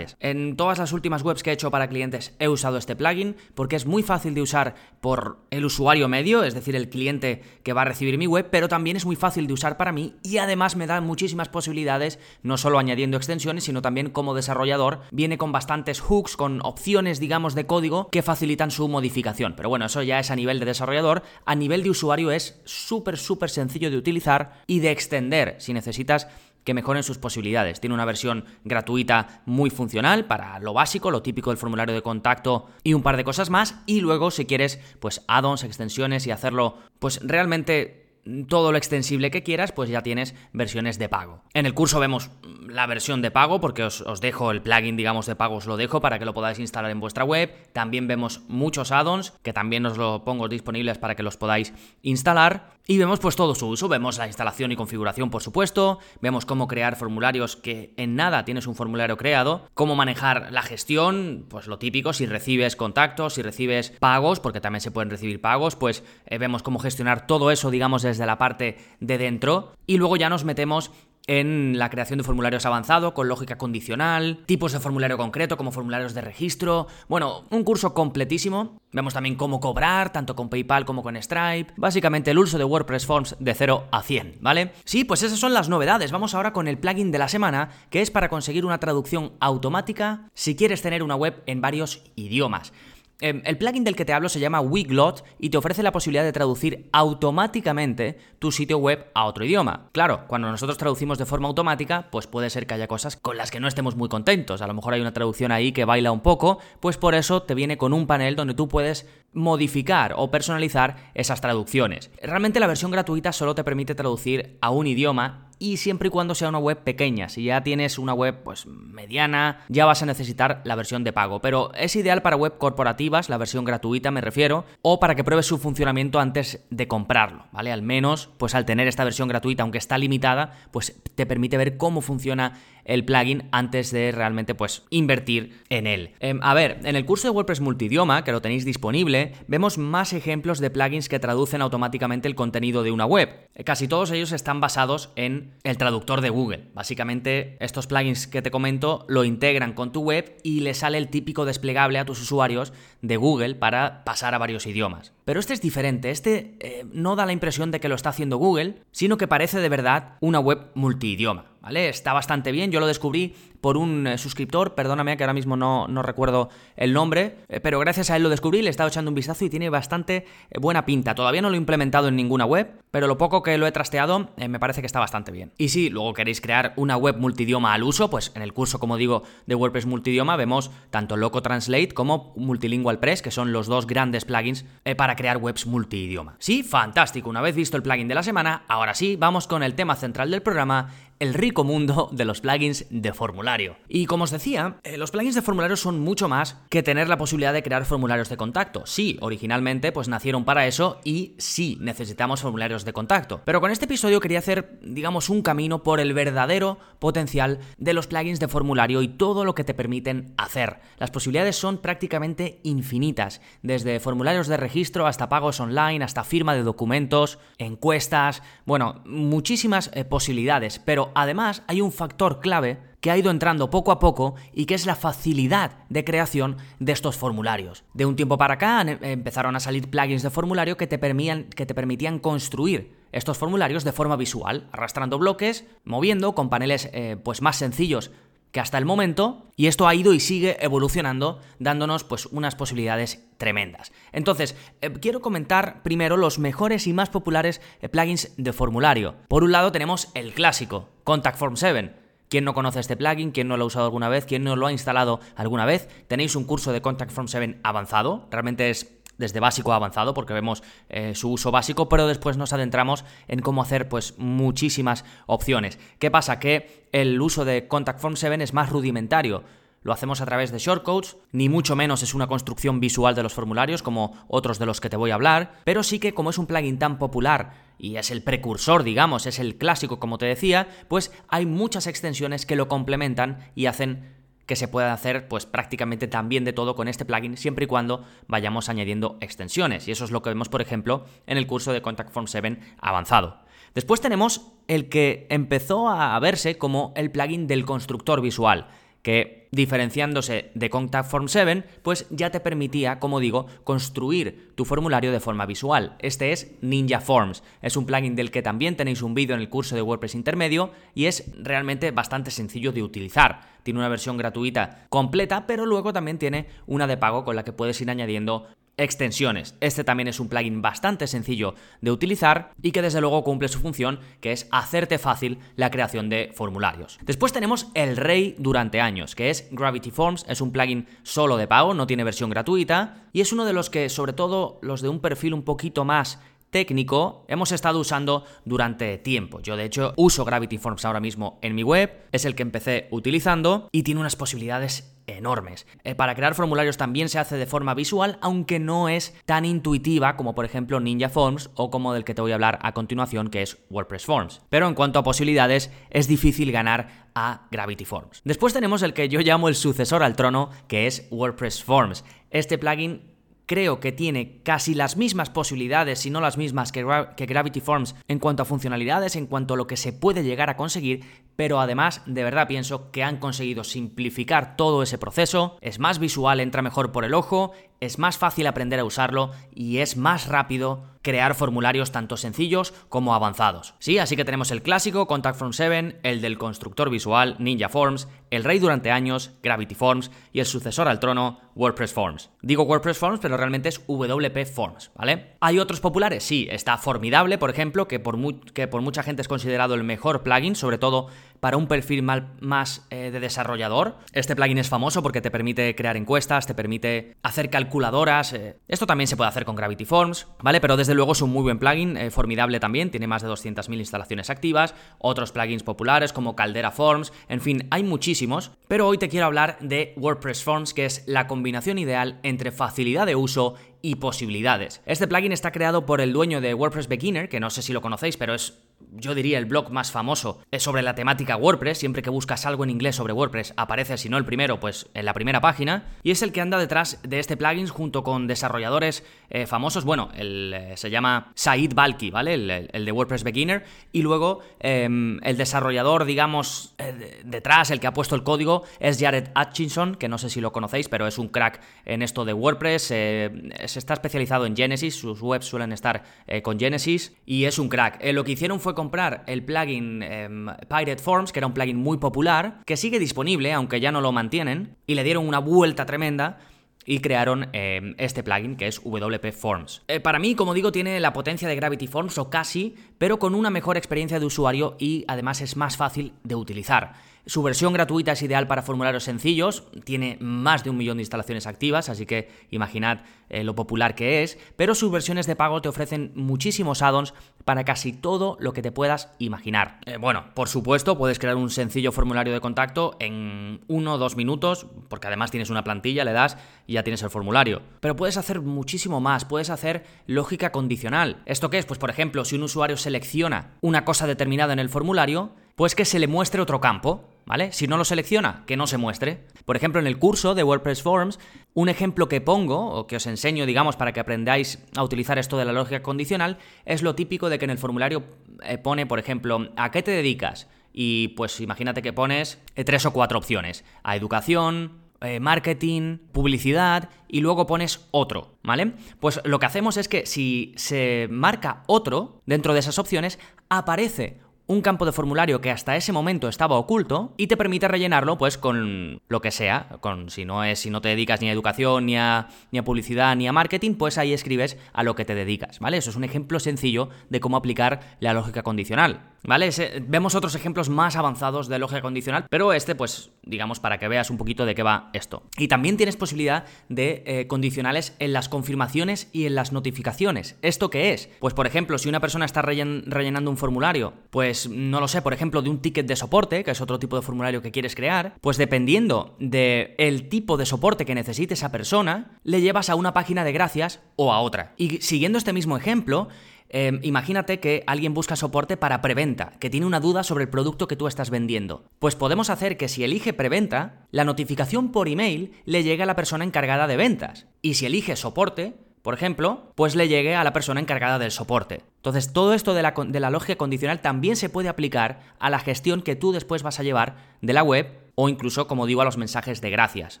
en 0.20 0.56
todas 0.56 0.78
las 0.78 0.92
últimas 0.92 1.22
webs 1.22 1.42
que 1.42 1.50
he 1.50 1.52
hecho 1.52 1.70
para 1.70 1.88
clientes 1.88 2.34
he 2.38 2.48
usado 2.48 2.78
este 2.78 2.94
plugin 2.94 3.36
porque 3.54 3.76
es 3.76 3.84
muy 3.84 4.02
fácil 4.02 4.34
de 4.34 4.42
usar 4.42 4.74
por 5.00 5.38
el 5.50 5.64
usuario 5.64 6.08
medio, 6.08 6.44
es 6.44 6.54
decir, 6.54 6.76
el 6.76 6.88
cliente 6.88 7.42
que 7.62 7.72
va 7.72 7.82
a 7.82 7.84
recibir 7.84 8.16
mi 8.16 8.26
web, 8.26 8.48
pero 8.50 8.68
también 8.68 8.96
es 8.96 9.04
muy 9.04 9.16
fácil 9.16 9.46
de 9.46 9.52
usar 9.52 9.76
para 9.76 9.92
mí 9.92 10.14
y 10.22 10.38
además 10.38 10.76
me 10.76 10.86
da 10.86 11.00
muchísimas 11.00 11.48
posibilidades, 11.48 12.18
no 12.42 12.56
solo 12.56 12.78
añadiendo 12.78 13.16
extensiones, 13.16 13.64
sino 13.64 13.82
también 13.82 14.10
como 14.10 14.34
desarrollador, 14.34 15.00
viene 15.10 15.38
con 15.38 15.52
bastantes 15.52 16.00
hooks, 16.00 16.36
con 16.36 16.60
opciones, 16.62 17.20
digamos, 17.20 17.54
de 17.54 17.66
código 17.66 18.08
que 18.10 18.22
facilitan 18.22 18.70
su 18.70 18.88
modificación. 18.88 19.54
Pero 19.56 19.68
bueno, 19.68 19.86
eso 19.86 20.02
ya 20.02 20.20
es 20.20 20.30
a 20.30 20.36
nivel 20.36 20.60
de 20.60 20.66
desarrollador, 20.66 21.22
a 21.44 21.54
nivel 21.54 21.82
de 21.82 21.90
usuario 21.90 22.30
es 22.30 22.60
súper, 22.64 23.18
súper 23.18 23.50
sencillo 23.50 23.90
de 23.90 23.96
utilizar 23.96 24.62
y 24.66 24.80
de 24.80 24.90
extender. 24.90 25.56
Si 25.58 25.72
necesitas 25.72 26.28
que 26.66 26.74
mejoren 26.74 27.04
sus 27.04 27.16
posibilidades. 27.16 27.80
Tiene 27.80 27.94
una 27.94 28.04
versión 28.04 28.44
gratuita 28.64 29.40
muy 29.46 29.70
funcional 29.70 30.26
para 30.26 30.58
lo 30.58 30.74
básico, 30.74 31.12
lo 31.12 31.22
típico 31.22 31.50
del 31.50 31.56
formulario 31.56 31.94
de 31.94 32.02
contacto 32.02 32.66
y 32.82 32.92
un 32.92 33.04
par 33.04 33.16
de 33.16 33.24
cosas 33.24 33.48
más. 33.48 33.76
Y 33.86 34.00
luego, 34.00 34.32
si 34.32 34.46
quieres, 34.46 34.80
pues 35.00 35.24
add-ons, 35.28 35.62
extensiones 35.62 36.26
y 36.26 36.32
hacerlo, 36.32 36.76
pues 36.98 37.20
realmente 37.22 38.05
todo 38.48 38.72
lo 38.72 38.78
extensible 38.78 39.30
que 39.30 39.42
quieras, 39.42 39.72
pues 39.72 39.90
ya 39.90 40.02
tienes 40.02 40.34
versiones 40.52 40.98
de 40.98 41.08
pago. 41.08 41.42
En 41.54 41.66
el 41.66 41.74
curso 41.74 42.00
vemos 42.00 42.30
la 42.68 42.86
versión 42.86 43.22
de 43.22 43.30
pago, 43.30 43.60
porque 43.60 43.84
os, 43.84 44.00
os 44.02 44.20
dejo 44.20 44.50
el 44.50 44.62
plugin, 44.62 44.96
digamos, 44.96 45.26
de 45.26 45.36
pago, 45.36 45.56
os 45.56 45.66
lo 45.66 45.76
dejo 45.76 46.00
para 46.00 46.18
que 46.18 46.24
lo 46.24 46.34
podáis 46.34 46.58
instalar 46.58 46.90
en 46.90 47.00
vuestra 47.00 47.24
web. 47.24 47.50
También 47.72 48.08
vemos 48.08 48.42
muchos 48.48 48.92
add-ons, 48.92 49.32
que 49.42 49.52
también 49.52 49.86
os 49.86 49.96
lo 49.96 50.24
pongo 50.24 50.48
disponibles 50.48 50.98
para 50.98 51.14
que 51.14 51.22
los 51.22 51.36
podáis 51.36 51.72
instalar. 52.02 52.76
Y 52.88 52.98
vemos 52.98 53.18
pues 53.18 53.34
todo 53.34 53.56
su 53.56 53.66
uso, 53.66 53.88
vemos 53.88 54.16
la 54.16 54.28
instalación 54.28 54.70
y 54.70 54.76
configuración 54.76 55.28
por 55.28 55.42
supuesto, 55.42 55.98
vemos 56.20 56.46
cómo 56.46 56.68
crear 56.68 56.94
formularios 56.94 57.56
que 57.56 57.92
en 57.96 58.14
nada 58.14 58.44
tienes 58.44 58.68
un 58.68 58.76
formulario 58.76 59.16
creado, 59.16 59.68
cómo 59.74 59.96
manejar 59.96 60.52
la 60.52 60.62
gestión, 60.62 61.46
pues 61.48 61.66
lo 61.66 61.80
típico, 61.80 62.12
si 62.12 62.26
recibes 62.26 62.76
contactos, 62.76 63.34
si 63.34 63.42
recibes 63.42 63.90
pagos, 63.98 64.38
porque 64.38 64.60
también 64.60 64.82
se 64.82 64.92
pueden 64.92 65.10
recibir 65.10 65.40
pagos, 65.40 65.74
pues 65.74 66.04
eh, 66.26 66.38
vemos 66.38 66.62
cómo 66.62 66.78
gestionar 66.78 67.26
todo 67.26 67.50
eso 67.50 67.72
digamos 67.72 68.02
desde 68.02 68.15
la 68.24 68.38
parte 68.38 68.78
de 69.00 69.18
dentro 69.18 69.72
y 69.86 69.98
luego 69.98 70.16
ya 70.16 70.30
nos 70.30 70.44
metemos 70.44 70.92
en 71.26 71.78
la 71.78 71.90
creación 71.90 72.18
de 72.18 72.24
formularios 72.24 72.66
avanzado 72.66 73.14
con 73.14 73.28
lógica 73.28 73.58
condicional, 73.58 74.44
tipos 74.46 74.72
de 74.72 74.80
formulario 74.80 75.16
concreto 75.16 75.56
como 75.56 75.72
formularios 75.72 76.14
de 76.14 76.20
registro. 76.20 76.86
Bueno, 77.08 77.44
un 77.50 77.64
curso 77.64 77.94
completísimo. 77.94 78.78
Vemos 78.92 79.14
también 79.14 79.34
cómo 79.34 79.60
cobrar, 79.60 80.12
tanto 80.12 80.36
con 80.36 80.48
PayPal 80.48 80.84
como 80.84 81.02
con 81.02 81.20
Stripe. 81.20 81.72
Básicamente 81.76 82.30
el 82.30 82.38
uso 82.38 82.58
de 82.58 82.64
WordPress 82.64 83.06
Forms 83.06 83.36
de 83.40 83.54
0 83.54 83.88
a 83.90 84.02
100, 84.02 84.38
¿vale? 84.40 84.72
Sí, 84.84 85.04
pues 85.04 85.22
esas 85.22 85.38
son 85.38 85.52
las 85.52 85.68
novedades. 85.68 86.12
Vamos 86.12 86.34
ahora 86.34 86.52
con 86.52 86.68
el 86.68 86.78
plugin 86.78 87.10
de 87.10 87.18
la 87.18 87.28
semana, 87.28 87.70
que 87.90 88.00
es 88.00 88.10
para 88.10 88.28
conseguir 88.28 88.64
una 88.64 88.78
traducción 88.78 89.32
automática 89.40 90.28
si 90.34 90.54
quieres 90.54 90.80
tener 90.80 91.02
una 91.02 91.16
web 91.16 91.42
en 91.46 91.60
varios 91.60 92.04
idiomas. 92.14 92.72
Em, 93.18 93.40
el 93.46 93.56
plugin 93.56 93.82
del 93.82 93.96
que 93.96 94.04
te 94.04 94.12
hablo 94.12 94.28
se 94.28 94.40
llama 94.40 94.60
Wiglot 94.60 95.24
y 95.38 95.48
te 95.48 95.56
ofrece 95.56 95.82
la 95.82 95.90
posibilidad 95.90 96.22
de 96.22 96.34
traducir 96.34 96.90
automáticamente 96.92 98.18
tu 98.38 98.52
sitio 98.52 98.76
web 98.76 99.06
a 99.14 99.24
otro 99.24 99.46
idioma. 99.46 99.88
Claro, 99.92 100.26
cuando 100.26 100.50
nosotros 100.50 100.76
traducimos 100.76 101.16
de 101.16 101.24
forma 101.24 101.48
automática, 101.48 102.08
pues 102.10 102.26
puede 102.26 102.50
ser 102.50 102.66
que 102.66 102.74
haya 102.74 102.88
cosas 102.88 103.16
con 103.16 103.38
las 103.38 103.50
que 103.50 103.58
no 103.58 103.68
estemos 103.68 103.96
muy 103.96 104.10
contentos. 104.10 104.60
A 104.60 104.66
lo 104.66 104.74
mejor 104.74 104.92
hay 104.92 105.00
una 105.00 105.14
traducción 105.14 105.50
ahí 105.50 105.72
que 105.72 105.86
baila 105.86 106.12
un 106.12 106.20
poco, 106.20 106.58
pues 106.80 106.98
por 106.98 107.14
eso 107.14 107.42
te 107.42 107.54
viene 107.54 107.78
con 107.78 107.94
un 107.94 108.06
panel 108.06 108.36
donde 108.36 108.52
tú 108.52 108.68
puedes 108.68 109.06
modificar 109.32 110.12
o 110.16 110.30
personalizar 110.30 111.10
esas 111.14 111.40
traducciones. 111.40 112.10
Realmente 112.22 112.60
la 112.60 112.66
versión 112.66 112.90
gratuita 112.90 113.32
solo 113.32 113.54
te 113.54 113.64
permite 113.64 113.94
traducir 113.94 114.58
a 114.60 114.68
un 114.68 114.86
idioma 114.86 115.45
y 115.58 115.78
siempre 115.78 116.08
y 116.08 116.10
cuando 116.10 116.34
sea 116.34 116.48
una 116.48 116.58
web 116.58 116.78
pequeña. 116.84 117.28
Si 117.28 117.44
ya 117.44 117.62
tienes 117.62 117.98
una 117.98 118.14
web 118.14 118.42
pues 118.42 118.66
mediana, 118.66 119.64
ya 119.68 119.86
vas 119.86 120.02
a 120.02 120.06
necesitar 120.06 120.60
la 120.64 120.74
versión 120.74 121.04
de 121.04 121.12
pago, 121.12 121.40
pero 121.40 121.72
es 121.74 121.96
ideal 121.96 122.22
para 122.22 122.36
web 122.36 122.58
corporativas, 122.58 123.28
la 123.28 123.38
versión 123.38 123.64
gratuita 123.64 124.10
me 124.10 124.20
refiero, 124.20 124.64
o 124.82 125.00
para 125.00 125.14
que 125.14 125.24
pruebes 125.24 125.46
su 125.46 125.58
funcionamiento 125.58 126.20
antes 126.20 126.64
de 126.70 126.88
comprarlo, 126.88 127.46
¿vale? 127.52 127.72
Al 127.72 127.82
menos 127.82 128.28
pues 128.38 128.54
al 128.54 128.64
tener 128.64 128.88
esta 128.88 129.04
versión 129.04 129.28
gratuita, 129.28 129.62
aunque 129.62 129.78
está 129.78 129.98
limitada, 129.98 130.52
pues 130.70 131.00
te 131.14 131.26
permite 131.26 131.56
ver 131.56 131.76
cómo 131.76 132.00
funciona 132.00 132.58
el 132.86 133.04
plugin 133.04 133.48
antes 133.52 133.90
de 133.90 134.12
realmente 134.12 134.54
pues 134.54 134.84
invertir 134.90 135.62
en 135.68 135.86
él. 135.86 136.14
Em, 136.20 136.40
a 136.42 136.54
ver, 136.54 136.80
en 136.84 136.96
el 136.96 137.04
curso 137.04 137.28
de 137.28 137.32
WordPress 137.32 137.60
multidioma, 137.60 138.24
que 138.24 138.32
lo 138.32 138.40
tenéis 138.40 138.64
disponible, 138.64 139.32
vemos 139.48 139.76
más 139.76 140.12
ejemplos 140.12 140.58
de 140.58 140.70
plugins 140.70 141.08
que 141.08 141.18
traducen 141.18 141.62
automáticamente 141.62 142.28
el 142.28 142.34
contenido 142.34 142.82
de 142.82 142.92
una 142.92 143.06
web. 143.06 143.48
Casi 143.64 143.88
todos 143.88 144.10
ellos 144.10 144.32
están 144.32 144.60
basados 144.60 145.10
en 145.16 145.52
el 145.64 145.76
traductor 145.76 146.20
de 146.20 146.30
Google. 146.30 146.68
Básicamente, 146.74 147.56
estos 147.60 147.86
plugins 147.86 148.26
que 148.26 148.42
te 148.42 148.50
comento 148.50 149.04
lo 149.08 149.24
integran 149.24 149.72
con 149.72 149.92
tu 149.92 150.02
web 150.02 150.36
y 150.42 150.60
le 150.60 150.74
sale 150.74 150.98
el 150.98 151.08
típico 151.08 151.44
desplegable 151.44 151.98
a 151.98 152.04
tus 152.04 152.22
usuarios 152.22 152.72
de 153.02 153.16
Google 153.16 153.54
para 153.54 154.04
pasar 154.04 154.34
a 154.34 154.38
varios 154.38 154.66
idiomas. 154.66 155.15
Pero 155.26 155.40
este 155.40 155.54
es 155.54 155.60
diferente, 155.60 156.12
este 156.12 156.54
eh, 156.60 156.86
no 156.92 157.16
da 157.16 157.26
la 157.26 157.32
impresión 157.32 157.72
de 157.72 157.80
que 157.80 157.88
lo 157.88 157.96
está 157.96 158.10
haciendo 158.10 158.36
Google, 158.36 158.84
sino 158.92 159.16
que 159.16 159.26
parece 159.26 159.58
de 159.58 159.68
verdad 159.68 160.18
una 160.20 160.38
web 160.38 160.70
multidioma. 160.76 161.46
¿vale? 161.60 161.88
Está 161.88 162.12
bastante 162.12 162.52
bien, 162.52 162.70
yo 162.70 162.78
lo 162.78 162.86
descubrí 162.86 163.34
por 163.66 163.78
un 163.78 164.06
eh, 164.06 164.16
suscriptor, 164.16 164.76
perdóname 164.76 165.16
que 165.16 165.24
ahora 165.24 165.32
mismo 165.32 165.56
no, 165.56 165.88
no 165.88 166.00
recuerdo 166.00 166.50
el 166.76 166.92
nombre, 166.92 167.38
eh, 167.48 167.58
pero 167.58 167.80
gracias 167.80 168.10
a 168.10 168.16
él 168.16 168.22
lo 168.22 168.28
descubrí, 168.28 168.62
le 168.62 168.68
he 168.68 168.70
estado 168.70 168.88
echando 168.88 169.10
un 169.10 169.16
vistazo 169.16 169.44
y 169.44 169.50
tiene 169.50 169.70
bastante 169.70 170.18
eh, 170.18 170.58
buena 170.60 170.86
pinta. 170.86 171.16
Todavía 171.16 171.42
no 171.42 171.48
lo 171.48 171.56
he 171.56 171.58
implementado 171.58 172.06
en 172.06 172.14
ninguna 172.14 172.44
web, 172.44 172.70
pero 172.92 173.08
lo 173.08 173.18
poco 173.18 173.42
que 173.42 173.58
lo 173.58 173.66
he 173.66 173.72
trasteado 173.72 174.30
me 174.36 174.60
parece 174.60 174.82
que 174.82 174.86
está 174.86 175.00
bastante 175.00 175.32
bien. 175.32 175.50
Y 175.58 175.70
si 175.70 175.90
luego 175.90 176.14
queréis 176.14 176.40
crear 176.40 176.74
una 176.76 176.96
web 176.96 177.16
multidioma 177.18 177.74
al 177.74 177.82
uso, 177.82 178.08
pues 178.08 178.30
en 178.36 178.42
el 178.42 178.52
curso, 178.52 178.78
como 178.78 178.96
digo, 178.96 179.24
de 179.46 179.56
WordPress 179.56 179.86
multidioma 179.86 180.36
vemos 180.36 180.70
tanto 180.90 181.16
Loco 181.16 181.42
Translate 181.42 181.88
como 181.88 182.34
Multilingual 182.36 183.00
Press, 183.00 183.20
que 183.20 183.32
son 183.32 183.52
los 183.52 183.66
dos 183.66 183.88
grandes 183.88 184.24
plugins 184.24 184.64
para 184.96 185.16
crear 185.16 185.38
webs 185.38 185.66
multidioma. 185.66 186.36
Sí, 186.38 186.62
fantástico. 186.62 187.28
Una 187.28 187.40
vez 187.40 187.56
visto 187.56 187.76
el 187.76 187.82
plugin 187.82 188.06
de 188.06 188.14
la 188.14 188.22
semana, 188.22 188.62
ahora 188.68 188.94
sí, 188.94 189.16
vamos 189.16 189.48
con 189.48 189.64
el 189.64 189.74
tema 189.74 189.96
central 189.96 190.30
del 190.30 190.42
programa 190.42 190.90
el 191.18 191.34
rico 191.34 191.64
mundo 191.64 192.08
de 192.12 192.24
los 192.24 192.40
plugins 192.40 192.86
de 192.90 193.12
formulario. 193.12 193.76
Y 193.88 194.06
como 194.06 194.24
os 194.24 194.30
decía, 194.30 194.78
eh, 194.84 194.96
los 194.96 195.10
plugins 195.10 195.34
de 195.34 195.42
formulario 195.42 195.76
son 195.76 196.00
mucho 196.00 196.28
más 196.28 196.58
que 196.68 196.82
tener 196.82 197.08
la 197.08 197.16
posibilidad 197.16 197.52
de 197.52 197.62
crear 197.62 197.84
formularios 197.84 198.28
de 198.28 198.36
contacto. 198.36 198.84
Sí, 198.86 199.16
originalmente 199.20 199.92
pues 199.92 200.08
nacieron 200.08 200.44
para 200.44 200.66
eso 200.66 201.00
y 201.04 201.34
sí 201.38 201.78
necesitamos 201.80 202.42
formularios 202.42 202.84
de 202.84 202.92
contacto. 202.92 203.40
Pero 203.44 203.60
con 203.60 203.70
este 203.70 203.86
episodio 203.86 204.20
quería 204.20 204.40
hacer, 204.40 204.78
digamos, 204.82 205.30
un 205.30 205.42
camino 205.42 205.82
por 205.82 206.00
el 206.00 206.12
verdadero 206.12 206.78
potencial 206.98 207.60
de 207.78 207.94
los 207.94 208.06
plugins 208.06 208.40
de 208.40 208.48
formulario 208.48 209.02
y 209.02 209.08
todo 209.08 209.44
lo 209.44 209.54
que 209.54 209.64
te 209.64 209.74
permiten 209.74 210.34
hacer. 210.36 210.80
Las 210.98 211.10
posibilidades 211.10 211.56
son 211.56 211.78
prácticamente 211.78 212.60
infinitas, 212.62 213.40
desde 213.62 214.00
formularios 214.00 214.48
de 214.48 214.56
registro 214.56 215.06
hasta 215.06 215.28
pagos 215.28 215.60
online, 215.60 216.04
hasta 216.04 216.24
firma 216.24 216.54
de 216.54 216.62
documentos, 216.62 217.38
encuestas, 217.58 218.42
bueno, 218.64 219.02
muchísimas 219.06 219.90
eh, 219.94 220.04
posibilidades, 220.04 220.78
pero 220.78 221.05
además 221.14 221.62
hay 221.66 221.80
un 221.80 221.92
factor 221.92 222.40
clave 222.40 222.78
que 223.00 223.10
ha 223.10 223.18
ido 223.18 223.30
entrando 223.30 223.70
poco 223.70 223.92
a 223.92 223.98
poco 223.98 224.34
y 224.52 224.66
que 224.66 224.74
es 224.74 224.84
la 224.84 224.96
facilidad 224.96 225.78
de 225.88 226.04
creación 226.04 226.56
de 226.80 226.92
estos 226.92 227.16
formularios. 227.16 227.84
De 227.94 228.04
un 228.04 228.16
tiempo 228.16 228.36
para 228.36 228.54
acá 228.54 228.80
empezaron 228.80 229.54
a 229.54 229.60
salir 229.60 229.88
plugins 229.88 230.22
de 230.22 230.30
formulario 230.30 230.76
que 230.76 230.86
te, 230.86 230.98
que 230.98 231.66
te 231.66 231.74
permitían 231.74 232.18
construir 232.18 232.96
estos 233.12 233.38
formularios 233.38 233.84
de 233.84 233.92
forma 233.92 234.16
visual, 234.16 234.68
arrastrando 234.72 235.18
bloques, 235.18 235.64
moviendo 235.84 236.34
con 236.34 236.50
paneles 236.50 236.90
eh, 236.92 237.16
pues 237.22 237.42
más 237.42 237.56
sencillos 237.56 238.10
que 238.56 238.60
hasta 238.60 238.78
el 238.78 238.86
momento, 238.86 239.50
y 239.54 239.66
esto 239.66 239.86
ha 239.86 239.94
ido 239.94 240.14
y 240.14 240.18
sigue 240.18 240.56
evolucionando, 240.64 241.42
dándonos 241.58 242.04
pues 242.04 242.24
unas 242.24 242.54
posibilidades 242.54 243.22
tremendas. 243.36 243.92
Entonces, 244.12 244.56
eh, 244.80 244.90
quiero 244.94 245.20
comentar 245.20 245.82
primero 245.82 246.16
los 246.16 246.38
mejores 246.38 246.86
y 246.86 246.94
más 246.94 247.10
populares 247.10 247.60
eh, 247.82 247.90
plugins 247.90 248.32
de 248.38 248.54
formulario. 248.54 249.14
Por 249.28 249.44
un 249.44 249.52
lado 249.52 249.72
tenemos 249.72 250.08
el 250.14 250.32
clásico, 250.32 250.88
Contact 251.04 251.36
Form 251.36 251.58
7. 251.58 251.92
¿Quién 252.30 252.44
no 252.44 252.54
conoce 252.54 252.80
este 252.80 252.96
plugin? 252.96 253.30
¿Quién 253.30 253.46
no 253.46 253.58
lo 253.58 253.64
ha 253.64 253.66
usado 253.66 253.84
alguna 253.84 254.08
vez? 254.08 254.24
¿Quién 254.24 254.42
no 254.42 254.56
lo 254.56 254.68
ha 254.68 254.72
instalado 254.72 255.20
alguna 255.34 255.66
vez? 255.66 255.90
Tenéis 256.08 256.34
un 256.34 256.44
curso 256.44 256.72
de 256.72 256.80
Contact 256.80 257.10
Form 257.10 257.28
7 257.28 257.60
avanzado, 257.62 258.26
realmente 258.30 258.70
es 258.70 258.95
desde 259.18 259.40
básico 259.40 259.72
a 259.72 259.76
avanzado, 259.76 260.14
porque 260.14 260.34
vemos 260.34 260.62
eh, 260.88 261.14
su 261.14 261.30
uso 261.30 261.50
básico, 261.50 261.88
pero 261.88 262.06
después 262.06 262.36
nos 262.36 262.52
adentramos 262.52 263.04
en 263.28 263.40
cómo 263.40 263.62
hacer 263.62 263.88
pues 263.88 264.14
muchísimas 264.18 265.04
opciones. 265.26 265.78
¿Qué 265.98 266.10
pasa? 266.10 266.38
Que 266.38 266.88
el 266.92 267.20
uso 267.20 267.44
de 267.44 267.68
Contact 267.68 268.00
Form 268.00 268.16
7 268.16 268.42
es 268.42 268.54
más 268.54 268.70
rudimentario. 268.70 269.44
Lo 269.86 269.92
hacemos 269.92 270.20
a 270.20 270.26
través 270.26 270.50
de 270.50 270.58
shortcodes, 270.58 271.16
ni 271.30 271.48
mucho 271.48 271.76
menos 271.76 272.02
es 272.02 272.12
una 272.12 272.26
construcción 272.26 272.80
visual 272.80 273.14
de 273.14 273.22
los 273.22 273.34
formularios 273.34 273.84
como 273.84 274.16
otros 274.26 274.58
de 274.58 274.66
los 274.66 274.80
que 274.80 274.90
te 274.90 274.96
voy 274.96 275.12
a 275.12 275.14
hablar, 275.14 275.60
pero 275.62 275.84
sí 275.84 276.00
que 276.00 276.12
como 276.12 276.30
es 276.30 276.38
un 276.38 276.46
plugin 276.46 276.80
tan 276.80 276.98
popular 276.98 277.52
y 277.78 277.94
es 277.94 278.10
el 278.10 278.24
precursor, 278.24 278.82
digamos, 278.82 279.26
es 279.26 279.38
el 279.38 279.58
clásico 279.58 280.00
como 280.00 280.18
te 280.18 280.26
decía, 280.26 280.66
pues 280.88 281.12
hay 281.28 281.46
muchas 281.46 281.86
extensiones 281.86 282.46
que 282.46 282.56
lo 282.56 282.66
complementan 282.66 283.52
y 283.54 283.66
hacen 283.66 284.15
que 284.46 284.56
se 284.56 284.68
puede 284.68 284.88
hacer 284.88 285.28
pues 285.28 285.44
prácticamente 285.44 286.08
también 286.08 286.44
de 286.44 286.52
todo 286.52 286.74
con 286.74 286.88
este 286.88 287.04
plugin 287.04 287.36
siempre 287.36 287.64
y 287.64 287.68
cuando 287.68 288.04
vayamos 288.28 288.68
añadiendo 288.68 289.18
extensiones 289.20 289.88
y 289.88 289.92
eso 289.92 290.04
es 290.04 290.10
lo 290.10 290.22
que 290.22 290.30
vemos 290.30 290.48
por 290.48 290.62
ejemplo 290.62 291.04
en 291.26 291.36
el 291.36 291.46
curso 291.46 291.72
de 291.72 291.82
Contact 291.82 292.12
Form 292.12 292.26
7 292.26 292.58
avanzado. 292.78 293.38
Después 293.74 294.00
tenemos 294.00 294.52
el 294.68 294.88
que 294.88 295.26
empezó 295.28 295.88
a 295.88 296.18
verse 296.18 296.56
como 296.56 296.94
el 296.96 297.10
plugin 297.10 297.46
del 297.46 297.66
constructor 297.66 298.22
visual 298.22 298.68
que 299.02 299.45
diferenciándose 299.56 300.52
de 300.54 300.70
Contact 300.70 301.10
Form 301.10 301.28
7, 301.28 301.64
pues 301.82 302.06
ya 302.10 302.30
te 302.30 302.40
permitía, 302.40 303.00
como 303.00 303.18
digo, 303.18 303.46
construir 303.64 304.52
tu 304.54 304.64
formulario 304.64 305.10
de 305.10 305.18
forma 305.18 305.46
visual. 305.46 305.96
Este 305.98 306.30
es 306.30 306.52
Ninja 306.60 307.00
Forms. 307.00 307.42
Es 307.62 307.76
un 307.76 307.86
plugin 307.86 308.14
del 308.14 308.30
que 308.30 308.42
también 308.42 308.76
tenéis 308.76 309.02
un 309.02 309.14
vídeo 309.14 309.34
en 309.34 309.40
el 309.40 309.48
curso 309.48 309.74
de 309.74 309.82
WordPress 309.82 310.14
intermedio 310.14 310.70
y 310.94 311.06
es 311.06 311.32
realmente 311.42 311.90
bastante 311.90 312.30
sencillo 312.30 312.70
de 312.70 312.82
utilizar. 312.82 313.40
Tiene 313.62 313.80
una 313.80 313.88
versión 313.88 314.16
gratuita 314.16 314.86
completa, 314.90 315.46
pero 315.46 315.66
luego 315.66 315.92
también 315.92 316.18
tiene 316.18 316.46
una 316.66 316.86
de 316.86 316.98
pago 316.98 317.24
con 317.24 317.34
la 317.34 317.42
que 317.42 317.52
puedes 317.52 317.80
ir 317.80 317.90
añadiendo 317.90 318.46
extensiones. 318.76 319.56
Este 319.60 319.84
también 319.84 320.08
es 320.08 320.20
un 320.20 320.28
plugin 320.28 320.60
bastante 320.60 321.06
sencillo 321.06 321.54
de 321.80 321.90
utilizar 321.90 322.52
y 322.62 322.72
que 322.72 322.82
desde 322.82 323.00
luego 323.00 323.24
cumple 323.24 323.48
su 323.48 323.60
función, 323.60 324.00
que 324.20 324.32
es 324.32 324.48
hacerte 324.50 324.98
fácil 324.98 325.38
la 325.56 325.70
creación 325.70 326.08
de 326.08 326.30
formularios. 326.34 326.98
Después 327.02 327.32
tenemos 327.32 327.68
el 327.74 327.96
rey 327.96 328.34
durante 328.38 328.80
años, 328.80 329.14
que 329.14 329.30
es 329.30 329.48
Gravity 329.50 329.90
Forms, 329.90 330.26
es 330.28 330.40
un 330.40 330.52
plugin 330.52 330.86
solo 331.02 331.36
de 331.36 331.48
pago, 331.48 331.74
no 331.74 331.86
tiene 331.86 332.04
versión 332.04 332.30
gratuita 332.30 333.06
y 333.12 333.22
es 333.22 333.32
uno 333.32 333.44
de 333.44 333.54
los 333.54 333.70
que 333.70 333.88
sobre 333.88 334.12
todo 334.12 334.58
los 334.60 334.82
de 334.82 334.90
un 334.90 335.00
perfil 335.00 335.32
un 335.32 335.42
poquito 335.42 335.84
más 335.84 336.20
técnico 336.50 337.24
hemos 337.28 337.52
estado 337.52 337.78
usando 337.78 338.24
durante 338.44 338.98
tiempo. 338.98 339.40
Yo 339.40 339.56
de 339.56 339.64
hecho 339.64 339.92
uso 339.96 340.24
Gravity 340.24 340.58
Forms 340.58 340.84
ahora 340.84 341.00
mismo 341.00 341.38
en 341.42 341.54
mi 341.54 341.62
web, 341.62 342.06
es 342.12 342.24
el 342.24 342.34
que 342.34 342.42
empecé 342.42 342.88
utilizando 342.90 343.68
y 343.72 343.82
tiene 343.82 344.00
unas 344.00 344.16
posibilidades 344.16 344.96
enormes. 345.06 345.66
Eh, 345.84 345.94
para 345.94 346.14
crear 346.14 346.34
formularios 346.34 346.76
también 346.76 347.08
se 347.08 347.18
hace 347.18 347.36
de 347.36 347.46
forma 347.46 347.74
visual, 347.74 348.18
aunque 348.20 348.58
no 348.58 348.88
es 348.88 349.14
tan 349.24 349.44
intuitiva 349.44 350.16
como 350.16 350.34
por 350.34 350.44
ejemplo 350.44 350.80
Ninja 350.80 351.08
Forms 351.08 351.50
o 351.54 351.70
como 351.70 351.92
del 351.92 352.04
que 352.04 352.14
te 352.14 352.22
voy 352.22 352.32
a 352.32 352.34
hablar 352.34 352.58
a 352.62 352.72
continuación, 352.72 353.28
que 353.28 353.42
es 353.42 353.58
WordPress 353.70 354.04
Forms. 354.04 354.42
Pero 354.50 354.66
en 354.68 354.74
cuanto 354.74 354.98
a 354.98 355.04
posibilidades, 355.04 355.70
es 355.90 356.08
difícil 356.08 356.52
ganar 356.52 357.06
a 357.14 357.46
Gravity 357.50 357.84
Forms. 357.84 358.20
Después 358.24 358.52
tenemos 358.52 358.82
el 358.82 358.94
que 358.94 359.08
yo 359.08 359.20
llamo 359.20 359.48
el 359.48 359.54
sucesor 359.54 360.02
al 360.02 360.16
trono, 360.16 360.50
que 360.68 360.86
es 360.86 361.06
WordPress 361.10 361.62
Forms. 361.62 362.04
Este 362.30 362.58
plugin 362.58 363.15
creo 363.46 363.78
que 363.80 363.92
tiene 363.92 364.42
casi 364.42 364.74
las 364.74 364.96
mismas 364.96 365.30
posibilidades, 365.30 366.00
si 366.00 366.10
no 366.10 366.20
las 366.20 366.36
mismas 366.36 366.72
que, 366.72 366.82
Gravity 366.82 367.60
Forms 367.60 367.94
en 368.08 368.18
cuanto 368.18 368.42
a 368.42 368.46
funcionalidades, 368.46 369.16
en 369.16 369.26
cuanto 369.26 369.54
a 369.54 369.56
lo 369.56 369.66
que 369.66 369.76
se 369.76 369.92
puede 369.92 370.24
llegar 370.24 370.50
a 370.50 370.56
conseguir, 370.56 371.04
pero 371.36 371.60
además 371.60 372.02
de 372.06 372.24
verdad 372.24 372.48
pienso 372.48 372.90
que 372.90 373.04
han 373.04 373.18
conseguido 373.18 373.64
simplificar 373.64 374.56
todo 374.56 374.82
ese 374.82 374.98
proceso, 374.98 375.56
es 375.60 375.78
más 375.78 375.98
visual, 375.98 376.40
entra 376.40 376.62
mejor 376.62 376.92
por 376.92 377.04
el 377.04 377.14
ojo, 377.14 377.52
es 377.80 377.98
más 377.98 378.18
fácil 378.18 378.46
aprender 378.46 378.80
a 378.80 378.84
usarlo 378.84 379.32
y 379.54 379.78
es 379.78 379.96
más 379.96 380.28
rápido 380.28 380.84
crear 381.06 381.36
formularios 381.36 381.92
tanto 381.92 382.16
sencillos 382.16 382.74
como 382.88 383.14
avanzados. 383.14 383.74
Sí, 383.78 383.98
así 383.98 384.16
que 384.16 384.24
tenemos 384.24 384.50
el 384.50 384.62
clásico 384.62 385.06
Contact 385.06 385.38
Form 385.38 385.52
7, 385.52 386.00
el 386.02 386.20
del 386.20 386.36
constructor 386.36 386.90
visual 386.90 387.36
Ninja 387.38 387.68
Forms, 387.68 388.08
el 388.30 388.42
rey 388.42 388.58
durante 388.58 388.90
años 388.90 389.30
Gravity 389.40 389.76
Forms 389.76 390.10
y 390.32 390.40
el 390.40 390.46
sucesor 390.46 390.88
al 390.88 390.98
trono 390.98 391.38
WordPress 391.54 391.92
Forms. 391.92 392.30
Digo 392.42 392.64
WordPress 392.64 392.98
Forms, 392.98 393.20
pero 393.20 393.36
realmente 393.36 393.68
es 393.68 393.80
WP 393.86 394.46
Forms, 394.46 394.90
¿vale? 394.96 395.36
¿Hay 395.40 395.60
otros 395.60 395.80
populares? 395.80 396.24
Sí, 396.24 396.48
está 396.50 396.76
Formidable, 396.76 397.38
por 397.38 397.50
ejemplo, 397.50 397.86
que 397.86 398.00
por, 398.00 398.18
que 398.52 398.66
por 398.66 398.82
mucha 398.82 399.04
gente 399.04 399.22
es 399.22 399.28
considerado 399.28 399.74
el 399.74 399.84
mejor 399.84 400.24
plugin, 400.24 400.56
sobre 400.56 400.78
todo 400.78 401.08
para 401.40 401.56
un 401.56 401.66
perfil 401.66 402.02
más 402.02 402.86
eh, 402.90 403.10
de 403.10 403.20
desarrollador. 403.20 403.96
Este 404.12 404.36
plugin 404.36 404.58
es 404.58 404.68
famoso 404.68 405.02
porque 405.02 405.20
te 405.20 405.30
permite 405.30 405.74
crear 405.74 405.96
encuestas, 405.96 406.46
te 406.46 406.54
permite 406.54 407.16
hacer 407.22 407.50
calculadoras. 407.50 408.32
Eh. 408.32 408.56
Esto 408.68 408.86
también 408.86 409.08
se 409.08 409.16
puede 409.16 409.28
hacer 409.28 409.44
con 409.44 409.56
Gravity 409.56 409.84
Forms, 409.84 410.26
¿vale? 410.42 410.60
Pero 410.60 410.76
desde 410.76 410.94
luego 410.94 411.12
es 411.12 411.22
un 411.22 411.30
muy 411.30 411.42
buen 411.42 411.58
plugin, 411.58 411.96
eh, 411.96 412.10
formidable 412.10 412.60
también, 412.60 412.90
tiene 412.90 413.06
más 413.06 413.22
de 413.22 413.28
200.000 413.28 413.78
instalaciones 413.78 414.30
activas, 414.30 414.74
otros 414.98 415.32
plugins 415.32 415.62
populares 415.62 416.12
como 416.12 416.36
Caldera 416.36 416.70
Forms, 416.70 417.12
en 417.28 417.40
fin, 417.40 417.66
hay 417.70 417.82
muchísimos, 417.82 418.52
pero 418.68 418.86
hoy 418.86 418.98
te 418.98 419.08
quiero 419.08 419.26
hablar 419.26 419.58
de 419.60 419.94
WordPress 419.96 420.42
Forms, 420.44 420.74
que 420.74 420.84
es 420.84 421.04
la 421.06 421.26
combinación 421.26 421.78
ideal 421.78 422.20
entre 422.22 422.50
facilidad 422.50 423.06
de 423.06 423.16
uso 423.16 423.54
y 423.82 423.96
posibilidades. 423.96 424.82
Este 424.84 425.06
plugin 425.06 425.32
está 425.32 425.52
creado 425.52 425.86
por 425.86 426.00
el 426.00 426.12
dueño 426.12 426.40
de 426.40 426.54
WordPress 426.54 426.88
Beginner, 426.88 427.28
que 427.28 427.40
no 427.40 427.50
sé 427.50 427.62
si 427.62 427.72
lo 427.72 427.80
conocéis, 427.80 428.16
pero 428.16 428.34
es 428.34 428.65
yo 428.98 429.14
diría 429.14 429.38
el 429.38 429.46
blog 429.46 429.70
más 429.70 429.90
famoso 429.90 430.40
es 430.50 430.62
sobre 430.62 430.82
la 430.82 430.94
temática 430.94 431.36
WordPress, 431.36 431.78
siempre 431.78 432.02
que 432.02 432.10
buscas 432.10 432.46
algo 432.46 432.64
en 432.64 432.70
inglés 432.70 432.96
sobre 432.96 433.12
WordPress 433.12 433.54
aparece, 433.56 433.96
si 433.98 434.08
no 434.08 434.18
el 434.18 434.24
primero, 434.24 434.60
pues 434.60 434.88
en 434.94 435.04
la 435.04 435.14
primera 435.14 435.40
página, 435.40 435.86
y 436.02 436.10
es 436.10 436.22
el 436.22 436.32
que 436.32 436.40
anda 436.40 436.58
detrás 436.58 437.00
de 437.02 437.18
este 437.18 437.36
plugin 437.36 437.68
junto 437.68 438.02
con 438.02 438.26
desarrolladores 438.26 439.04
eh, 439.30 439.46
famosos, 439.46 439.84
bueno, 439.84 440.10
el, 440.14 440.54
eh, 440.54 440.76
se 440.76 440.90
llama 440.90 441.32
Said 441.34 441.74
Balki, 441.74 442.10
¿vale? 442.10 442.34
El, 442.34 442.84
de 442.84 442.92
WordPress 442.92 443.24
Beginner, 443.24 443.64
y 443.92 444.02
luego 444.02 444.40
em, 444.60 445.18
el 445.22 445.36
desarrollador, 445.36 446.04
digamos, 446.04 446.74
eh, 446.78 447.22
detrás, 447.24 447.70
el 447.70 447.80
que 447.80 447.86
ha 447.86 447.92
puesto 447.92 448.14
el 448.14 448.22
código, 448.22 448.64
es 448.80 448.98
Jared 448.98 449.28
Hutchinson, 449.36 449.96
que 449.96 450.08
no 450.08 450.18
sé 450.18 450.30
si 450.30 450.40
lo 450.40 450.52
conocéis, 450.52 450.88
pero 450.88 451.06
es 451.06 451.18
un 451.18 451.28
crack 451.28 451.60
en 451.84 452.02
esto 452.02 452.24
de 452.24 452.32
WordPress, 452.32 452.82
se 452.82 453.30
está 453.64 453.94
especializado 453.94 454.46
en 454.46 454.56
Genesis, 454.56 454.96
sus 454.96 455.20
webs 455.20 455.46
suelen 455.46 455.72
estar 455.72 456.04
con 456.42 456.58
Genesis, 456.58 457.14
y 457.24 457.44
es 457.44 457.58
un 457.58 457.68
crack. 457.68 458.02
lo 458.12 458.24
que 458.24 458.32
hicieron 458.32 458.60
fue 458.66 458.74
comprar 458.74 459.22
el 459.28 459.44
plugin 459.44 460.02
em, 460.02 460.46
Pirate 460.68 460.98
Forms, 460.98 461.30
que 461.30 461.38
era 461.38 461.46
un 461.46 461.52
plugin 461.52 461.76
muy 461.76 461.98
popular, 461.98 462.62
que 462.66 462.76
sigue 462.76 462.98
disponible, 462.98 463.52
aunque 463.52 463.78
ya 463.78 463.92
no 463.92 464.00
lo 464.00 464.10
mantienen, 464.10 464.74
y 464.88 464.96
le 464.96 465.04
dieron 465.04 465.28
una 465.28 465.38
vuelta 465.38 465.86
tremenda 465.86 466.38
y 466.84 466.98
crearon 466.98 467.48
em, 467.52 467.94
este 467.96 468.24
plugin 468.24 468.56
que 468.56 468.66
es 468.66 468.80
WP 468.82 469.30
Forms. 469.30 469.82
Eh, 469.86 470.00
para 470.00 470.18
mí, 470.18 470.34
como 470.34 470.52
digo, 470.52 470.72
tiene 470.72 470.98
la 470.98 471.12
potencia 471.12 471.46
de 471.46 471.54
Gravity 471.54 471.86
Forms 471.86 472.18
o 472.18 472.28
casi, 472.28 472.74
pero 472.98 473.20
con 473.20 473.36
una 473.36 473.50
mejor 473.50 473.76
experiencia 473.76 474.18
de 474.18 474.26
usuario 474.26 474.74
y 474.80 475.04
además 475.06 475.40
es 475.42 475.56
más 475.56 475.76
fácil 475.76 476.12
de 476.24 476.34
utilizar. 476.34 476.94
Su 477.28 477.42
versión 477.42 477.72
gratuita 477.72 478.12
es 478.12 478.22
ideal 478.22 478.46
para 478.46 478.62
formularios 478.62 479.02
sencillos, 479.02 479.64
tiene 479.82 480.16
más 480.20 480.62
de 480.62 480.70
un 480.70 480.76
millón 480.76 480.98
de 480.98 481.02
instalaciones 481.02 481.48
activas, 481.48 481.88
así 481.88 482.06
que 482.06 482.28
imaginad 482.52 483.00
eh, 483.28 483.42
lo 483.42 483.56
popular 483.56 483.96
que 483.96 484.22
es, 484.22 484.38
pero 484.54 484.76
sus 484.76 484.92
versiones 484.92 485.26
de 485.26 485.34
pago 485.34 485.60
te 485.60 485.68
ofrecen 485.68 486.12
muchísimos 486.14 486.82
add-ons 486.82 487.14
para 487.44 487.64
casi 487.64 487.92
todo 487.92 488.36
lo 488.38 488.52
que 488.52 488.62
te 488.62 488.70
puedas 488.70 489.10
imaginar. 489.18 489.80
Eh, 489.86 489.96
bueno, 489.96 490.26
por 490.34 490.48
supuesto, 490.48 490.96
puedes 490.96 491.18
crear 491.18 491.34
un 491.34 491.50
sencillo 491.50 491.90
formulario 491.90 492.32
de 492.32 492.38
contacto 492.38 492.96
en 493.00 493.60
uno 493.66 493.94
o 493.94 493.98
dos 493.98 494.14
minutos, 494.14 494.68
porque 494.88 495.08
además 495.08 495.32
tienes 495.32 495.50
una 495.50 495.64
plantilla, 495.64 496.04
le 496.04 496.12
das 496.12 496.38
y 496.68 496.74
ya 496.74 496.84
tienes 496.84 497.02
el 497.02 497.10
formulario. 497.10 497.60
Pero 497.80 497.96
puedes 497.96 498.18
hacer 498.18 498.40
muchísimo 498.40 499.00
más, 499.00 499.24
puedes 499.24 499.50
hacer 499.50 499.84
lógica 500.06 500.52
condicional. 500.52 501.24
¿Esto 501.26 501.50
qué 501.50 501.58
es? 501.58 501.66
Pues 501.66 501.80
por 501.80 501.90
ejemplo, 501.90 502.24
si 502.24 502.36
un 502.36 502.44
usuario 502.44 502.76
selecciona 502.76 503.56
una 503.62 503.84
cosa 503.84 504.06
determinada 504.06 504.52
en 504.52 504.60
el 504.60 504.68
formulario, 504.68 505.32
pues 505.56 505.74
que 505.74 505.86
se 505.86 505.98
le 505.98 506.06
muestre 506.06 506.42
otro 506.42 506.60
campo, 506.60 507.08
¿vale? 507.24 507.50
Si 507.50 507.66
no 507.66 507.78
lo 507.78 507.84
selecciona, 507.84 508.44
que 508.46 508.58
no 508.58 508.66
se 508.66 508.76
muestre. 508.76 509.24
Por 509.46 509.56
ejemplo, 509.56 509.80
en 509.80 509.86
el 509.86 509.98
curso 509.98 510.34
de 510.34 510.44
WordPress 510.44 510.82
Forms, 510.82 511.18
un 511.54 511.70
ejemplo 511.70 512.08
que 512.08 512.20
pongo, 512.20 512.66
o 512.74 512.86
que 512.86 512.96
os 512.96 513.06
enseño, 513.06 513.46
digamos, 513.46 513.74
para 513.74 513.92
que 513.92 514.00
aprendáis 514.00 514.62
a 514.76 514.84
utilizar 514.84 515.18
esto 515.18 515.38
de 515.38 515.46
la 515.46 515.52
lógica 515.52 515.82
condicional, 515.82 516.36
es 516.66 516.82
lo 516.82 516.94
típico 516.94 517.30
de 517.30 517.38
que 517.38 517.46
en 517.46 517.50
el 517.50 517.58
formulario 517.58 518.04
eh, 518.44 518.58
pone, 518.58 518.84
por 518.84 518.98
ejemplo, 518.98 519.48
¿a 519.56 519.70
qué 519.70 519.82
te 519.82 519.92
dedicas? 519.92 520.46
Y 520.74 521.08
pues 521.08 521.40
imagínate 521.40 521.80
que 521.80 521.94
pones 521.94 522.38
eh, 522.54 522.64
tres 522.64 522.84
o 522.84 522.92
cuatro 522.92 523.16
opciones. 523.16 523.64
A 523.82 523.96
educación, 523.96 524.72
eh, 525.00 525.20
marketing, 525.20 525.98
publicidad 526.12 526.90
y 527.08 527.20
luego 527.20 527.46
pones 527.46 527.86
otro, 527.92 528.36
¿vale? 528.42 528.74
Pues 529.00 529.22
lo 529.24 529.38
que 529.38 529.46
hacemos 529.46 529.78
es 529.78 529.88
que 529.88 530.04
si 530.04 530.52
se 530.56 531.08
marca 531.10 531.62
otro 531.66 532.20
dentro 532.26 532.52
de 532.52 532.60
esas 532.60 532.78
opciones, 532.78 533.18
aparece 533.48 534.20
un 534.46 534.60
campo 534.62 534.86
de 534.86 534.92
formulario 534.92 535.40
que 535.40 535.50
hasta 535.50 535.76
ese 535.76 535.92
momento 535.92 536.28
estaba 536.28 536.56
oculto 536.56 537.14
y 537.16 537.26
te 537.26 537.36
permite 537.36 537.68
rellenarlo 537.68 538.16
pues 538.16 538.38
con 538.38 539.00
lo 539.08 539.20
que 539.20 539.30
sea, 539.30 539.78
con 539.80 540.10
si 540.10 540.24
no 540.24 540.44
es 540.44 540.60
si 540.60 540.70
no 540.70 540.80
te 540.80 540.88
dedicas 540.88 541.20
ni 541.20 541.28
a 541.28 541.32
educación, 541.32 541.86
ni 541.86 541.96
a, 541.96 542.28
ni 542.52 542.58
a 542.58 542.64
publicidad, 542.64 543.16
ni 543.16 543.26
a 543.26 543.32
marketing, 543.32 543.74
pues 543.74 543.98
ahí 543.98 544.12
escribes 544.12 544.56
a 544.72 544.82
lo 544.82 544.94
que 544.94 545.04
te 545.04 545.14
dedicas, 545.14 545.58
¿vale? 545.58 545.78
Eso 545.78 545.90
es 545.90 545.96
un 545.96 546.04
ejemplo 546.04 546.38
sencillo 546.40 546.88
de 547.10 547.20
cómo 547.20 547.36
aplicar 547.36 547.96
la 548.00 548.12
lógica 548.12 548.42
condicional. 548.42 549.12
¿Vale? 549.26 549.50
vemos 549.82 550.14
otros 550.14 550.36
ejemplos 550.36 550.68
más 550.68 550.94
avanzados 550.94 551.48
de 551.48 551.58
lógica 551.58 551.82
condicional, 551.82 552.26
pero 552.30 552.52
este, 552.52 552.76
pues, 552.76 553.10
digamos, 553.24 553.58
para 553.58 553.78
que 553.78 553.88
veas 553.88 554.08
un 554.08 554.18
poquito 554.18 554.46
de 554.46 554.54
qué 554.54 554.62
va 554.62 554.90
esto. 554.92 555.24
Y 555.36 555.48
también 555.48 555.76
tienes 555.76 555.96
posibilidad 555.96 556.44
de 556.68 557.02
eh, 557.06 557.26
condicionales 557.26 557.96
en 557.98 558.12
las 558.12 558.28
confirmaciones 558.28 559.10
y 559.12 559.26
en 559.26 559.34
las 559.34 559.50
notificaciones. 559.50 560.38
¿Esto 560.42 560.70
qué 560.70 560.92
es? 560.92 561.08
Pues, 561.18 561.34
por 561.34 561.48
ejemplo, 561.48 561.76
si 561.78 561.88
una 561.88 561.98
persona 561.98 562.24
está 562.24 562.40
rellenando 562.40 563.28
un 563.28 563.36
formulario, 563.36 563.94
pues, 564.10 564.35
no 564.48 564.80
lo 564.80 564.88
sé, 564.88 565.02
por 565.02 565.14
ejemplo, 565.14 565.40
de 565.40 565.50
un 565.50 565.60
ticket 565.60 565.86
de 565.86 565.96
soporte, 565.96 566.44
que 566.44 566.50
es 566.50 566.60
otro 566.60 566.78
tipo 566.78 566.96
de 566.96 567.02
formulario 567.02 567.42
que 567.42 567.50
quieres 567.50 567.74
crear, 567.74 568.14
pues 568.20 568.36
dependiendo 568.36 569.16
del 569.18 569.74
el 569.78 570.08
tipo 570.08 570.36
de 570.36 570.46
soporte 570.46 570.84
que 570.84 570.94
necesite 570.94 571.34
esa 571.34 571.50
persona, 571.52 572.18
le 572.22 572.40
llevas 572.40 572.68
a 572.68 572.74
una 572.74 572.92
página 572.92 573.24
de 573.24 573.32
gracias 573.32 573.80
o 573.96 574.12
a 574.12 574.20
otra. 574.20 574.54
Y 574.56 574.82
siguiendo 574.82 575.18
este 575.18 575.32
mismo 575.32 575.56
ejemplo, 575.56 576.08
Em, 576.48 576.80
imagínate 576.82 577.40
que 577.40 577.64
alguien 577.66 577.94
busca 577.94 578.16
soporte 578.16 578.56
para 578.56 578.80
preventa, 578.80 579.32
que 579.40 579.50
tiene 579.50 579.66
una 579.66 579.80
duda 579.80 580.02
sobre 580.02 580.24
el 580.24 580.30
producto 580.30 580.68
que 580.68 580.76
tú 580.76 580.86
estás 580.86 581.10
vendiendo. 581.10 581.64
Pues 581.78 581.96
podemos 581.96 582.30
hacer 582.30 582.56
que 582.56 582.68
si 582.68 582.84
elige 582.84 583.12
preventa, 583.12 583.86
la 583.90 584.04
notificación 584.04 584.70
por 584.70 584.88
email 584.88 585.32
le 585.44 585.62
llegue 585.62 585.82
a 585.82 585.86
la 585.86 585.96
persona 585.96 586.24
encargada 586.24 586.66
de 586.66 586.76
ventas. 586.76 587.26
Y 587.42 587.54
si 587.54 587.66
elige 587.66 587.96
soporte, 587.96 588.54
por 588.86 588.94
ejemplo, 588.94 589.50
pues 589.56 589.74
le 589.74 589.88
llegue 589.88 590.14
a 590.14 590.22
la 590.22 590.32
persona 590.32 590.60
encargada 590.60 591.00
del 591.00 591.10
soporte. 591.10 591.64
Entonces, 591.78 592.12
todo 592.12 592.34
esto 592.34 592.54
de 592.54 592.62
la, 592.62 592.72
de 592.86 593.00
la 593.00 593.10
lógica 593.10 593.36
condicional 593.36 593.80
también 593.80 594.14
se 594.14 594.28
puede 594.28 594.48
aplicar 594.48 595.00
a 595.18 595.28
la 595.28 595.40
gestión 595.40 595.82
que 595.82 595.96
tú 595.96 596.12
después 596.12 596.44
vas 596.44 596.60
a 596.60 596.62
llevar 596.62 596.94
de 597.20 597.32
la 597.32 597.42
web 597.42 597.66
o 597.96 598.08
incluso, 598.08 598.46
como 598.46 598.66
digo, 598.66 598.82
a 598.82 598.84
los 598.84 598.96
mensajes 598.96 599.40
de 599.40 599.50
gracias. 599.50 600.00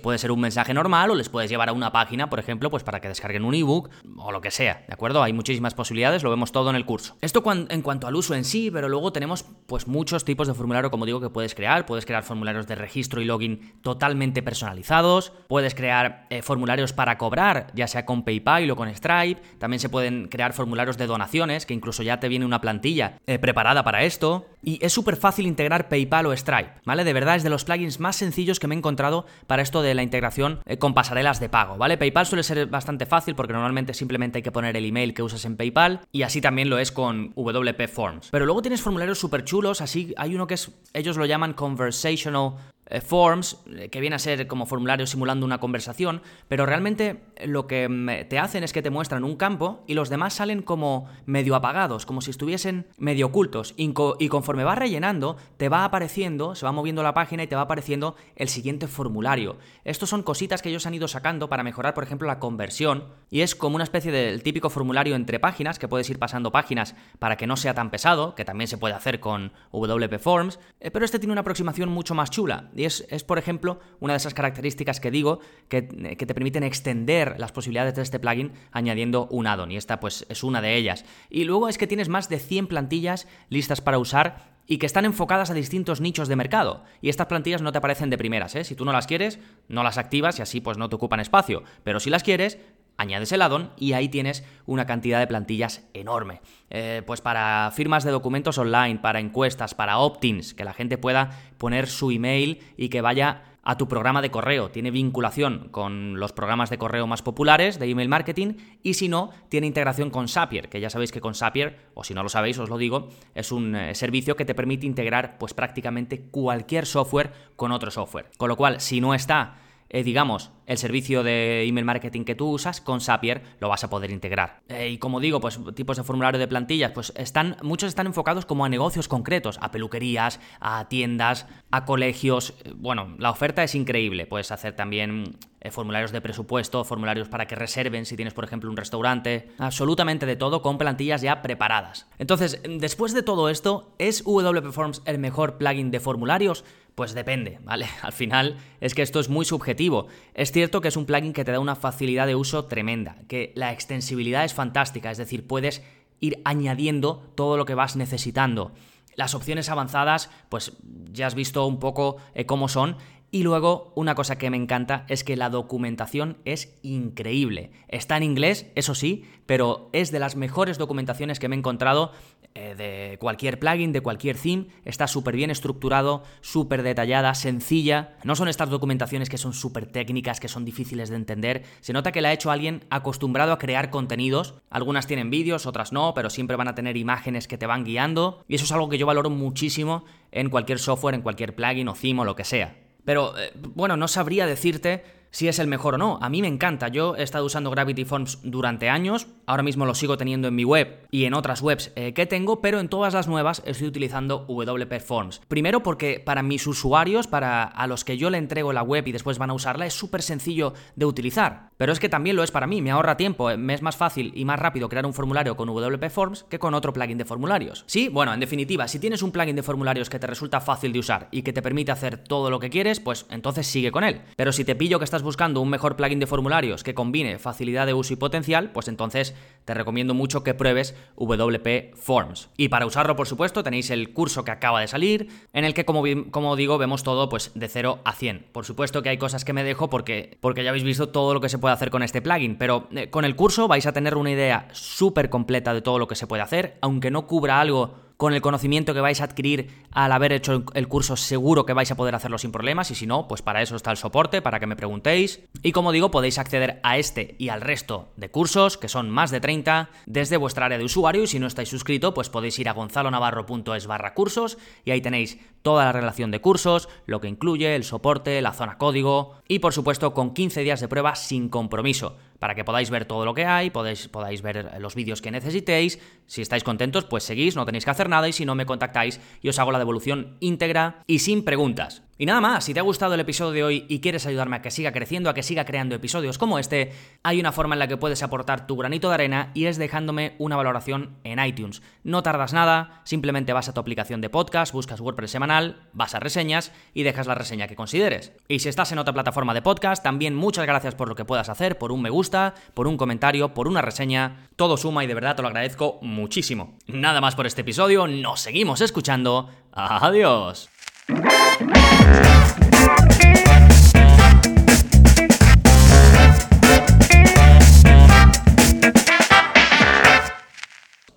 Puede 0.00 0.18
ser 0.18 0.30
un 0.30 0.40
mensaje 0.40 0.72
normal 0.72 1.10
o 1.10 1.14
les 1.14 1.28
puedes 1.28 1.50
llevar 1.50 1.68
a 1.68 1.72
una 1.72 1.92
página, 1.92 2.30
por 2.30 2.38
ejemplo, 2.38 2.70
pues 2.70 2.84
para 2.84 3.00
que 3.00 3.08
descarguen 3.08 3.44
un 3.44 3.54
ebook 3.54 3.90
o 4.16 4.32
lo 4.32 4.40
que 4.40 4.50
sea, 4.50 4.84
¿de 4.86 4.94
acuerdo? 4.94 5.22
Hay 5.22 5.32
muchísimas 5.32 5.74
posibilidades, 5.74 6.22
lo 6.22 6.30
vemos 6.30 6.52
todo 6.52 6.70
en 6.70 6.76
el 6.76 6.86
curso. 6.86 7.16
Esto 7.20 7.42
en 7.68 7.82
cuanto 7.82 8.06
al 8.06 8.14
uso 8.14 8.34
en 8.34 8.44
sí, 8.44 8.70
pero 8.70 8.88
luego 8.88 9.12
tenemos 9.12 9.44
pues 9.66 9.88
muchos 9.88 10.24
tipos 10.24 10.46
de 10.46 10.54
formulario, 10.54 10.90
como 10.90 11.04
digo, 11.04 11.20
que 11.20 11.30
puedes 11.30 11.54
crear. 11.54 11.84
Puedes 11.84 12.06
crear 12.06 12.22
formularios 12.22 12.68
de 12.68 12.76
registro 12.76 13.20
y 13.20 13.24
login 13.24 13.74
totalmente 13.82 14.42
personalizados, 14.42 15.32
puedes 15.48 15.74
crear 15.74 16.26
eh, 16.30 16.42
formularios 16.42 16.92
para 16.92 17.18
cobrar, 17.18 17.72
ya 17.74 17.88
sea 17.88 18.06
con 18.06 18.24
PayPal 18.24 18.70
o 18.70 18.76
con 18.76 18.94
Stripe, 18.94 19.40
también 19.58 19.80
se 19.80 19.88
pueden 19.88 20.28
crear 20.28 20.52
formularios 20.52 20.96
de 20.96 21.06
donaciones, 21.06 21.66
que 21.66 21.74
incluso 21.74 22.04
ya 22.04 22.20
te 22.20 22.28
viene 22.28 22.44
una 22.44 22.60
plantilla 22.60 23.18
eh, 23.26 23.40
preparada 23.40 23.82
para 23.82 24.04
esto, 24.04 24.46
y 24.62 24.78
es 24.84 24.92
súper 24.92 25.16
fácil 25.16 25.46
integrar 25.46 25.88
PayPal 25.88 26.26
o 26.26 26.36
Stripe, 26.36 26.70
¿vale? 26.84 27.02
De 27.02 27.12
verdad 27.12 27.36
es 27.36 27.42
de 27.42 27.50
los 27.50 27.64
plugins 27.64 27.79
más 28.00 28.16
sencillos 28.16 28.58
que 28.60 28.66
me 28.66 28.74
he 28.74 28.78
encontrado 28.78 29.26
para 29.46 29.62
esto 29.62 29.82
de 29.82 29.94
la 29.94 30.02
integración 30.02 30.60
eh, 30.66 30.78
con 30.78 30.94
pasarelas 30.94 31.40
de 31.40 31.48
pago, 31.48 31.76
¿vale? 31.76 31.96
PayPal 31.96 32.26
suele 32.26 32.42
ser 32.42 32.66
bastante 32.66 33.06
fácil 33.06 33.34
porque 33.34 33.52
normalmente 33.52 33.94
simplemente 33.94 34.38
hay 34.38 34.42
que 34.42 34.52
poner 34.52 34.76
el 34.76 34.84
email 34.84 35.14
que 35.14 35.22
usas 35.22 35.44
en 35.44 35.56
PayPal 35.56 36.00
y 36.12 36.22
así 36.22 36.40
también 36.40 36.70
lo 36.70 36.78
es 36.78 36.92
con 36.92 37.32
WP 37.36 37.88
Forms. 37.88 38.28
Pero 38.30 38.46
luego 38.46 38.62
tienes 38.62 38.82
formularios 38.82 39.18
súper 39.18 39.44
chulos, 39.44 39.80
así 39.80 40.14
hay 40.16 40.34
uno 40.34 40.46
que 40.46 40.54
es, 40.54 40.70
ellos 40.92 41.16
lo 41.16 41.26
llaman 41.26 41.54
conversational 41.54 42.54
forms, 43.00 43.58
eh, 43.76 43.88
que 43.88 44.00
viene 44.00 44.16
a 44.16 44.18
ser 44.18 44.46
como 44.46 44.66
formulario 44.66 45.06
simulando 45.06 45.46
una 45.46 45.58
conversación, 45.58 46.22
pero 46.48 46.66
realmente 46.66 47.22
lo 47.46 47.66
que 47.66 47.88
mm, 47.88 48.28
te 48.28 48.38
hacen 48.38 48.64
es 48.64 48.72
que 48.72 48.82
te 48.82 48.90
muestran 48.90 49.22
un 49.22 49.36
campo 49.36 49.84
y 49.86 49.94
los 49.94 50.08
demás 50.08 50.34
salen 50.34 50.62
como 50.62 51.08
medio 51.26 51.54
apagados, 51.54 52.06
como 52.06 52.20
si 52.20 52.30
estuviesen 52.30 52.86
medio 52.98 53.26
ocultos. 53.26 53.74
Y 53.76 53.92
conforme 54.28 54.64
va 54.64 54.74
rellenando, 54.74 55.36
te 55.56 55.68
va 55.68 55.84
apareciendo, 55.84 56.54
se 56.54 56.66
va 56.66 56.72
moviendo 56.72 57.02
la 57.02 57.14
página 57.14 57.44
y 57.44 57.46
te 57.46 57.56
va 57.56 57.62
apareciendo 57.62 58.16
el 58.36 58.48
siguiente 58.48 58.88
formulario. 58.88 59.58
Estos 59.84 60.08
son 60.08 60.22
cositas 60.22 60.62
que 60.62 60.70
ellos 60.70 60.86
han 60.86 60.94
ido 60.94 61.06
sacando 61.06 61.48
para 61.48 61.62
mejorar, 61.62 61.94
por 61.94 62.04
ejemplo, 62.04 62.26
la 62.26 62.38
conversión. 62.38 63.04
Y 63.30 63.42
es 63.42 63.54
como 63.54 63.76
una 63.76 63.84
especie 63.84 64.10
del 64.10 64.42
típico 64.42 64.70
formulario 64.70 65.14
entre 65.14 65.38
páginas, 65.38 65.78
que 65.78 65.88
puedes 65.88 66.10
ir 66.10 66.18
pasando 66.18 66.50
páginas 66.50 66.94
para 67.18 67.36
que 67.36 67.46
no 67.46 67.56
sea 67.56 67.74
tan 67.74 67.90
pesado, 67.90 68.34
que 68.34 68.44
también 68.44 68.68
se 68.68 68.78
puede 68.78 68.94
hacer 68.94 69.20
con 69.20 69.52
WP 69.72 70.18
Forms, 70.18 70.58
eh, 70.80 70.90
pero 70.90 71.04
este 71.04 71.18
tiene 71.18 71.32
una 71.32 71.42
aproximación 71.42 71.88
mucho 71.88 72.14
más 72.14 72.30
chula 72.30 72.70
y 72.80 72.86
es, 72.86 73.24
por 73.24 73.38
ejemplo, 73.38 73.78
una 74.00 74.14
de 74.14 74.16
esas 74.16 74.32
características 74.32 75.00
que 75.00 75.10
digo 75.10 75.40
que, 75.68 75.82
te 75.82 76.34
permiten 76.34 76.62
extender 76.62 77.34
las 77.38 77.52
posibilidades 77.52 77.94
de 77.94 78.00
este 78.00 78.18
plugin 78.18 78.52
añadiendo 78.72 79.26
un 79.26 79.46
addon. 79.46 79.70
Y 79.70 79.76
esta, 79.76 80.00
pues, 80.00 80.24
es 80.30 80.42
una 80.42 80.62
de 80.62 80.76
ellas. 80.76 81.04
Y 81.28 81.44
luego 81.44 81.68
es 81.68 81.76
que 81.76 81.86
tienes 81.86 82.08
más 82.08 82.30
de 82.30 82.38
100 82.38 82.68
plantillas 82.68 83.28
listas 83.50 83.82
para 83.82 83.98
usar 83.98 84.56
y 84.66 84.78
que 84.78 84.86
están 84.86 85.04
enfocadas 85.04 85.50
a 85.50 85.54
distintos 85.54 86.00
nichos 86.00 86.26
de 86.26 86.36
mercado. 86.36 86.84
Y 87.02 87.10
estas 87.10 87.26
plantillas 87.26 87.60
no 87.60 87.70
te 87.70 87.76
aparecen 87.76 88.08
de 88.08 88.16
primeras, 88.16 88.54
¿eh? 88.54 88.64
Si 88.64 88.74
tú 88.74 88.86
no 88.86 88.92
las 88.92 89.06
quieres, 89.06 89.40
no 89.68 89.82
las 89.82 89.98
activas 89.98 90.38
y 90.38 90.42
así 90.42 90.62
pues 90.62 90.78
no 90.78 90.88
te 90.88 90.96
ocupan 90.96 91.20
espacio. 91.20 91.64
Pero 91.84 92.00
si 92.00 92.08
las 92.08 92.22
quieres, 92.22 92.58
añades 93.00 93.32
el 93.32 93.42
addon 93.42 93.70
y 93.76 93.94
ahí 93.94 94.08
tienes 94.08 94.44
una 94.66 94.86
cantidad 94.86 95.18
de 95.18 95.26
plantillas 95.26 95.88
enorme. 95.94 96.42
Eh, 96.68 97.02
pues 97.06 97.20
para 97.20 97.70
firmas 97.74 98.04
de 98.04 98.10
documentos 98.10 98.58
online, 98.58 98.98
para 99.00 99.20
encuestas, 99.20 99.74
para 99.74 99.98
opt-ins, 99.98 100.54
que 100.54 100.64
la 100.64 100.74
gente 100.74 100.98
pueda 100.98 101.30
poner 101.56 101.88
su 101.88 102.10
email 102.10 102.60
y 102.76 102.90
que 102.90 103.00
vaya 103.00 103.42
a 103.62 103.76
tu 103.76 103.88
programa 103.88 104.22
de 104.22 104.30
correo. 104.30 104.70
Tiene 104.70 104.90
vinculación 104.90 105.68
con 105.70 106.20
los 106.20 106.32
programas 106.32 106.70
de 106.70 106.78
correo 106.78 107.06
más 107.06 107.22
populares 107.22 107.78
de 107.78 107.90
email 107.90 108.08
marketing 108.08 108.54
y 108.82 108.94
si 108.94 109.08
no, 109.08 109.30
tiene 109.48 109.66
integración 109.66 110.10
con 110.10 110.28
Zapier, 110.28 110.68
que 110.68 110.80
ya 110.80 110.90
sabéis 110.90 111.12
que 111.12 111.20
con 111.20 111.34
Zapier, 111.34 111.78
o 111.94 112.04
si 112.04 112.14
no 112.14 112.22
lo 112.22 112.28
sabéis, 112.28 112.58
os 112.58 112.68
lo 112.68 112.78
digo, 112.78 113.08
es 113.34 113.50
un 113.52 113.74
eh, 113.74 113.94
servicio 113.94 114.36
que 114.36 114.44
te 114.44 114.54
permite 114.54 114.86
integrar 114.86 115.38
pues 115.38 115.54
prácticamente 115.54 116.20
cualquier 116.30 116.86
software 116.86 117.32
con 117.56 117.72
otro 117.72 117.90
software. 117.90 118.30
Con 118.36 118.48
lo 118.48 118.56
cual, 118.56 118.80
si 118.80 119.00
no 119.00 119.14
está 119.14 119.56
eh, 119.92 120.04
digamos, 120.04 120.52
el 120.70 120.78
servicio 120.78 121.24
de 121.24 121.64
email 121.66 121.84
marketing 121.84 122.22
que 122.22 122.36
tú 122.36 122.48
usas, 122.48 122.80
con 122.80 123.00
Zapier 123.00 123.42
lo 123.58 123.68
vas 123.68 123.82
a 123.82 123.90
poder 123.90 124.12
integrar. 124.12 124.60
Eh, 124.68 124.90
y 124.90 124.98
como 124.98 125.18
digo, 125.18 125.40
pues 125.40 125.58
tipos 125.74 125.96
de 125.96 126.04
formulario 126.04 126.38
de 126.38 126.46
plantillas, 126.46 126.92
pues 126.92 127.12
están, 127.16 127.56
muchos 127.62 127.88
están 127.88 128.06
enfocados 128.06 128.46
como 128.46 128.64
a 128.64 128.68
negocios 128.68 129.08
concretos, 129.08 129.58
a 129.60 129.72
peluquerías, 129.72 130.38
a 130.60 130.86
tiendas, 130.88 131.48
a 131.72 131.84
colegios. 131.84 132.54
Eh, 132.62 132.72
bueno, 132.76 133.16
la 133.18 133.30
oferta 133.30 133.64
es 133.64 133.74
increíble. 133.74 134.26
Puedes 134.26 134.52
hacer 134.52 134.76
también 134.76 135.36
formularios 135.72 136.12
de 136.12 136.20
presupuesto, 136.20 136.84
formularios 136.84 137.28
para 137.28 137.46
que 137.46 137.56
reserven 137.56 138.06
si 138.06 138.16
tienes, 138.16 138.32
por 138.32 138.44
ejemplo, 138.44 138.70
un 138.70 138.76
restaurante, 138.76 139.50
absolutamente 139.58 140.24
de 140.24 140.36
todo 140.36 140.62
con 140.62 140.78
plantillas 140.78 141.20
ya 141.20 141.42
preparadas. 141.42 142.06
Entonces, 142.18 142.62
después 142.64 143.12
de 143.12 143.22
todo 143.22 143.50
esto, 143.50 143.92
¿es 143.98 144.24
WP 144.24 144.72
Forms 144.72 145.02
el 145.04 145.18
mejor 145.18 145.58
plugin 145.58 145.90
de 145.90 146.00
formularios? 146.00 146.64
Pues 146.94 147.14
depende, 147.14 147.58
¿vale? 147.62 147.86
Al 148.02 148.12
final 148.12 148.56
es 148.80 148.94
que 148.94 149.02
esto 149.02 149.20
es 149.20 149.28
muy 149.28 149.44
subjetivo. 149.44 150.08
Es 150.34 150.52
cierto 150.60 150.82
que 150.82 150.88
es 150.88 150.96
un 150.98 151.06
plugin 151.06 151.32
que 151.32 151.42
te 151.42 151.52
da 151.52 151.58
una 151.58 151.74
facilidad 151.74 152.26
de 152.26 152.34
uso 152.34 152.66
tremenda, 152.66 153.16
que 153.28 153.50
la 153.54 153.72
extensibilidad 153.72 154.44
es 154.44 154.52
fantástica, 154.52 155.10
es 155.10 155.16
decir, 155.16 155.46
puedes 155.46 155.82
ir 156.20 156.42
añadiendo 156.44 157.22
todo 157.34 157.56
lo 157.56 157.64
que 157.64 157.74
vas 157.74 157.96
necesitando. 157.96 158.72
Las 159.16 159.34
opciones 159.34 159.70
avanzadas, 159.70 160.30
pues 160.50 160.72
ya 161.12 161.26
has 161.26 161.34
visto 161.34 161.66
un 161.66 161.78
poco 161.78 162.18
eh, 162.34 162.44
cómo 162.44 162.68
son. 162.68 162.98
Y 163.30 163.42
luego, 163.42 163.90
una 163.94 164.14
cosa 164.14 164.36
que 164.36 164.50
me 164.50 164.58
encanta 164.58 165.06
es 165.08 165.24
que 165.24 165.34
la 165.34 165.48
documentación 165.48 166.36
es 166.44 166.76
increíble. 166.82 167.70
Está 167.88 168.18
en 168.18 168.24
inglés, 168.24 168.70
eso 168.74 168.94
sí, 168.94 169.24
pero 169.46 169.88
es 169.94 170.10
de 170.10 170.18
las 170.18 170.36
mejores 170.36 170.76
documentaciones 170.76 171.38
que 171.38 171.48
me 171.48 171.56
he 171.56 171.58
encontrado 171.58 172.12
eh, 172.54 172.74
de 172.74 173.16
cualquier 173.18 173.60
plugin, 173.60 173.92
de 173.92 174.00
cualquier 174.00 174.36
theme, 174.36 174.66
está 174.84 175.06
súper 175.06 175.36
bien 175.36 175.50
estructurado, 175.50 176.24
súper 176.40 176.82
detallada, 176.82 177.32
sencilla. 177.34 178.16
No 178.24 178.34
son 178.34 178.48
estas 178.48 178.70
documentaciones 178.70 179.28
que 179.28 179.38
son 179.38 179.52
súper 179.52 179.86
técnicas, 179.86 180.40
que 180.40 180.48
son 180.48 180.64
difíciles 180.64 181.10
de 181.10 181.16
entender. 181.16 181.62
Se 181.80 181.92
nota 181.92 182.10
que 182.10 182.20
la 182.20 182.30
ha 182.30 182.32
hecho 182.32 182.50
alguien 182.50 182.84
acostumbrado 182.90 183.52
a 183.52 183.58
crear 183.58 183.90
contenidos. 183.90 184.54
Algunas 184.68 185.06
tienen 185.06 185.30
vídeos, 185.30 185.64
otras 185.64 185.92
no, 185.92 186.12
pero 186.12 186.28
siempre 186.28 186.56
van 186.56 186.66
a 186.66 186.74
tener 186.74 186.96
imágenes 186.96 187.46
que 187.46 187.56
te 187.56 187.66
van 187.66 187.84
guiando. 187.84 188.44
Y 188.48 188.56
eso 188.56 188.64
es 188.64 188.72
algo 188.72 188.88
que 188.88 188.98
yo 188.98 189.06
valoro 189.06 189.30
muchísimo 189.30 190.04
en 190.32 190.50
cualquier 190.50 190.80
software, 190.80 191.14
en 191.14 191.22
cualquier 191.22 191.54
plugin 191.54 191.86
o 191.86 191.94
theme 191.94 192.22
o 192.22 192.24
lo 192.24 192.34
que 192.34 192.44
sea. 192.44 192.76
Pero, 193.04 193.38
eh, 193.38 193.52
bueno, 193.54 193.96
no 193.96 194.08
sabría 194.08 194.46
decirte 194.46 195.19
si 195.30 195.48
es 195.48 195.58
el 195.58 195.66
mejor 195.66 195.94
o 195.94 195.98
no. 195.98 196.18
A 196.20 196.28
mí 196.28 196.42
me 196.42 196.48
encanta. 196.48 196.88
Yo 196.88 197.16
he 197.16 197.22
estado 197.22 197.44
usando 197.44 197.70
Gravity 197.70 198.04
Forms 198.04 198.38
durante 198.42 198.88
años. 198.88 199.26
Ahora 199.46 199.62
mismo 199.62 199.86
lo 199.86 199.94
sigo 199.94 200.16
teniendo 200.16 200.48
en 200.48 200.54
mi 200.54 200.64
web 200.64 201.06
y 201.10 201.24
en 201.24 201.34
otras 201.34 201.62
webs 201.62 201.92
eh, 201.96 202.12
que 202.12 202.26
tengo, 202.26 202.60
pero 202.60 202.80
en 202.80 202.88
todas 202.88 203.14
las 203.14 203.28
nuevas 203.28 203.62
estoy 203.64 203.88
utilizando 203.88 204.46
WP 204.48 205.00
Forms. 205.00 205.40
Primero 205.48 205.82
porque 205.82 206.20
para 206.24 206.42
mis 206.42 206.66
usuarios, 206.66 207.26
para 207.26 207.64
a 207.64 207.86
los 207.86 208.04
que 208.04 208.16
yo 208.16 208.30
le 208.30 208.38
entrego 208.38 208.72
la 208.72 208.82
web 208.82 209.06
y 209.06 209.12
después 209.12 209.38
van 209.38 209.50
a 209.50 209.54
usarla, 209.54 209.86
es 209.86 209.94
súper 209.94 210.22
sencillo 210.22 210.74
de 210.96 211.06
utilizar. 211.06 211.70
Pero 211.76 211.92
es 211.92 212.00
que 212.00 212.08
también 212.08 212.36
lo 212.36 212.42
es 212.42 212.50
para 212.50 212.66
mí, 212.66 212.82
me 212.82 212.90
ahorra 212.90 213.16
tiempo, 213.16 213.50
eh, 213.50 213.56
me 213.56 213.74
es 213.74 213.82
más 213.82 213.96
fácil 213.96 214.32
y 214.34 214.44
más 214.44 214.58
rápido 214.58 214.88
crear 214.88 215.06
un 215.06 215.14
formulario 215.14 215.56
con 215.56 215.68
WP 215.68 216.10
Forms 216.10 216.44
que 216.48 216.58
con 216.58 216.74
otro 216.74 216.92
plugin 216.92 217.18
de 217.18 217.24
formularios. 217.24 217.84
Sí, 217.86 218.08
bueno, 218.08 218.34
en 218.34 218.40
definitiva, 218.40 218.88
si 218.88 218.98
tienes 218.98 219.22
un 219.22 219.32
plugin 219.32 219.56
de 219.56 219.62
formularios 219.62 220.10
que 220.10 220.18
te 220.18 220.26
resulta 220.26 220.60
fácil 220.60 220.92
de 220.92 220.98
usar 220.98 221.28
y 221.30 221.42
que 221.42 221.52
te 221.52 221.62
permite 221.62 221.92
hacer 221.92 222.18
todo 222.18 222.50
lo 222.50 222.60
que 222.60 222.70
quieres, 222.70 223.00
pues 223.00 223.26
entonces 223.30 223.66
sigue 223.66 223.90
con 223.90 224.04
él. 224.04 224.20
Pero 224.36 224.52
si 224.52 224.64
te 224.64 224.74
pillo 224.74 224.98
que 224.98 225.04
estás 225.04 225.19
buscando 225.22 225.60
un 225.60 225.70
mejor 225.70 225.96
plugin 225.96 226.20
de 226.20 226.26
formularios 226.26 226.82
que 226.82 226.94
combine 226.94 227.38
facilidad 227.38 227.86
de 227.86 227.94
uso 227.94 228.12
y 228.12 228.16
potencial, 228.16 228.70
pues 228.72 228.88
entonces 228.88 229.34
te 229.64 229.74
recomiendo 229.74 230.14
mucho 230.14 230.42
que 230.42 230.54
pruebes 230.54 230.94
WP 231.16 231.94
Forms. 231.96 232.50
Y 232.56 232.68
para 232.68 232.86
usarlo, 232.86 233.16
por 233.16 233.26
supuesto, 233.26 233.62
tenéis 233.62 233.90
el 233.90 234.12
curso 234.12 234.44
que 234.44 234.50
acaba 234.50 234.80
de 234.80 234.88
salir, 234.88 235.28
en 235.52 235.64
el 235.64 235.74
que, 235.74 235.84
como, 235.84 236.56
digo, 236.56 236.78
vemos 236.78 237.02
todo 237.02 237.28
pues 237.28 237.52
de 237.54 237.68
0 237.68 238.00
a 238.04 238.12
100. 238.12 238.46
Por 238.52 238.64
supuesto 238.64 239.02
que 239.02 239.08
hay 239.08 239.18
cosas 239.18 239.44
que 239.44 239.52
me 239.52 239.64
dejo 239.64 239.90
porque, 239.90 240.38
porque 240.40 240.64
ya 240.64 240.70
habéis 240.70 240.84
visto 240.84 241.08
todo 241.08 241.34
lo 241.34 241.40
que 241.40 241.48
se 241.48 241.58
puede 241.58 241.74
hacer 241.74 241.90
con 241.90 242.02
este 242.02 242.22
plugin, 242.22 242.56
pero 242.56 242.88
eh, 242.92 243.10
con 243.10 243.24
el 243.24 243.36
curso 243.36 243.68
vais 243.68 243.86
a 243.86 243.92
tener 243.92 244.16
una 244.16 244.30
idea 244.30 244.68
súper 244.72 245.30
completa 245.30 245.74
de 245.74 245.82
todo 245.82 245.98
lo 245.98 246.08
que 246.08 246.16
se 246.16 246.26
puede 246.26 246.42
hacer, 246.42 246.76
aunque 246.80 247.10
no 247.10 247.26
cubra 247.26 247.60
algo 247.60 248.09
con 248.20 248.34
el 248.34 248.42
conocimiento 248.42 248.92
que 248.92 249.00
vais 249.00 249.22
a 249.22 249.24
adquirir 249.24 249.70
al 249.92 250.12
haber 250.12 250.34
hecho 250.34 250.62
el 250.74 250.88
curso, 250.88 251.16
seguro 251.16 251.64
que 251.64 251.72
vais 251.72 251.90
a 251.90 251.96
poder 251.96 252.14
hacerlo 252.14 252.36
sin 252.36 252.52
problemas. 252.52 252.90
Y 252.90 252.94
si 252.94 253.06
no, 253.06 253.26
pues 253.26 253.40
para 253.40 253.62
eso 253.62 253.76
está 253.76 253.90
el 253.90 253.96
soporte, 253.96 254.42
para 254.42 254.60
que 254.60 254.66
me 254.66 254.76
preguntéis. 254.76 255.40
Y 255.62 255.72
como 255.72 255.90
digo, 255.90 256.10
podéis 256.10 256.38
acceder 256.38 256.80
a 256.82 256.98
este 256.98 257.34
y 257.38 257.48
al 257.48 257.62
resto 257.62 258.10
de 258.18 258.30
cursos, 258.30 258.76
que 258.76 258.90
son 258.90 259.08
más 259.08 259.30
de 259.30 259.40
30, 259.40 259.88
desde 260.04 260.36
vuestra 260.36 260.66
área 260.66 260.76
de 260.76 260.84
usuario. 260.84 261.22
Y 261.22 261.28
si 261.28 261.38
no 261.38 261.46
estáis 261.46 261.70
suscrito, 261.70 262.12
pues 262.12 262.28
podéis 262.28 262.58
ir 262.58 262.68
a 262.68 262.74
gonzalonavarro.es 262.74 263.86
barra 263.86 264.12
cursos 264.12 264.58
y 264.84 264.90
ahí 264.90 265.00
tenéis 265.00 265.38
toda 265.62 265.86
la 265.86 265.92
relación 265.92 266.30
de 266.30 266.42
cursos, 266.42 266.90
lo 267.06 267.22
que 267.22 267.28
incluye, 267.28 267.74
el 267.74 267.84
soporte, 267.84 268.42
la 268.42 268.52
zona 268.52 268.76
código 268.76 269.40
y 269.48 269.60
por 269.60 269.72
supuesto 269.72 270.12
con 270.12 270.34
15 270.34 270.60
días 270.60 270.80
de 270.80 270.88
prueba 270.88 271.14
sin 271.14 271.48
compromiso 271.48 272.18
para 272.40 272.56
que 272.56 272.64
podáis 272.64 272.90
ver 272.90 273.04
todo 273.04 273.24
lo 273.24 273.34
que 273.34 273.44
hay, 273.44 273.70
podáis, 273.70 274.08
podáis 274.08 274.42
ver 274.42 274.68
los 274.80 274.96
vídeos 274.96 275.22
que 275.22 275.30
necesitéis. 275.30 276.00
Si 276.26 276.42
estáis 276.42 276.64
contentos, 276.64 277.04
pues 277.04 277.22
seguís, 277.22 277.54
no 277.54 277.66
tenéis 277.66 277.84
que 277.84 277.92
hacer 277.92 278.08
nada 278.08 278.28
y 278.28 278.32
si 278.32 278.44
no 278.44 278.56
me 278.56 278.66
contactáis 278.66 279.20
y 279.40 279.48
os 279.48 279.58
hago 279.60 279.70
la 279.70 279.78
devolución 279.78 280.36
íntegra 280.40 281.04
y 281.06 281.20
sin 281.20 281.44
preguntas. 281.44 282.02
Y 282.20 282.26
nada 282.26 282.42
más, 282.42 282.64
si 282.64 282.74
te 282.74 282.80
ha 282.80 282.82
gustado 282.82 283.14
el 283.14 283.20
episodio 283.20 283.52
de 283.52 283.64
hoy 283.64 283.86
y 283.88 284.00
quieres 284.00 284.26
ayudarme 284.26 284.56
a 284.56 284.60
que 284.60 284.70
siga 284.70 284.92
creciendo, 284.92 285.30
a 285.30 285.34
que 285.34 285.42
siga 285.42 285.64
creando 285.64 285.94
episodios 285.94 286.36
como 286.36 286.58
este, 286.58 286.92
hay 287.22 287.40
una 287.40 287.50
forma 287.50 287.74
en 287.74 287.78
la 287.78 287.88
que 287.88 287.96
puedes 287.96 288.22
aportar 288.22 288.66
tu 288.66 288.76
granito 288.76 289.08
de 289.08 289.14
arena 289.14 289.50
y 289.54 289.64
es 289.64 289.78
dejándome 289.78 290.34
una 290.38 290.54
valoración 290.54 291.16
en 291.24 291.42
iTunes. 291.42 291.80
No 292.04 292.22
tardas 292.22 292.52
nada, 292.52 293.00
simplemente 293.04 293.54
vas 293.54 293.70
a 293.70 293.72
tu 293.72 293.80
aplicación 293.80 294.20
de 294.20 294.28
podcast, 294.28 294.74
buscas 294.74 295.00
WordPress 295.00 295.30
semanal, 295.30 295.88
vas 295.94 296.14
a 296.14 296.20
reseñas 296.20 296.72
y 296.92 297.04
dejas 297.04 297.26
la 297.26 297.36
reseña 297.36 297.68
que 297.68 297.74
consideres. 297.74 298.34
Y 298.48 298.58
si 298.58 298.68
estás 298.68 298.92
en 298.92 298.98
otra 298.98 299.14
plataforma 299.14 299.54
de 299.54 299.62
podcast, 299.62 300.02
también 300.02 300.34
muchas 300.34 300.66
gracias 300.66 300.94
por 300.94 301.08
lo 301.08 301.14
que 301.14 301.24
puedas 301.24 301.48
hacer, 301.48 301.78
por 301.78 301.90
un 301.90 302.02
me 302.02 302.10
gusta, 302.10 302.52
por 302.74 302.86
un 302.86 302.98
comentario, 302.98 303.54
por 303.54 303.66
una 303.66 303.80
reseña. 303.80 304.50
Todo 304.56 304.76
suma 304.76 305.04
y 305.04 305.06
de 305.06 305.14
verdad 305.14 305.36
te 305.36 305.40
lo 305.42 305.48
agradezco 305.48 305.98
muchísimo. 306.02 306.76
Nada 306.86 307.22
más 307.22 307.34
por 307.34 307.46
este 307.46 307.62
episodio, 307.62 308.06
nos 308.06 308.40
seguimos 308.40 308.82
escuchando. 308.82 309.48
Adiós. 309.72 310.69
Thank 311.10 312.54
you. 312.54 312.59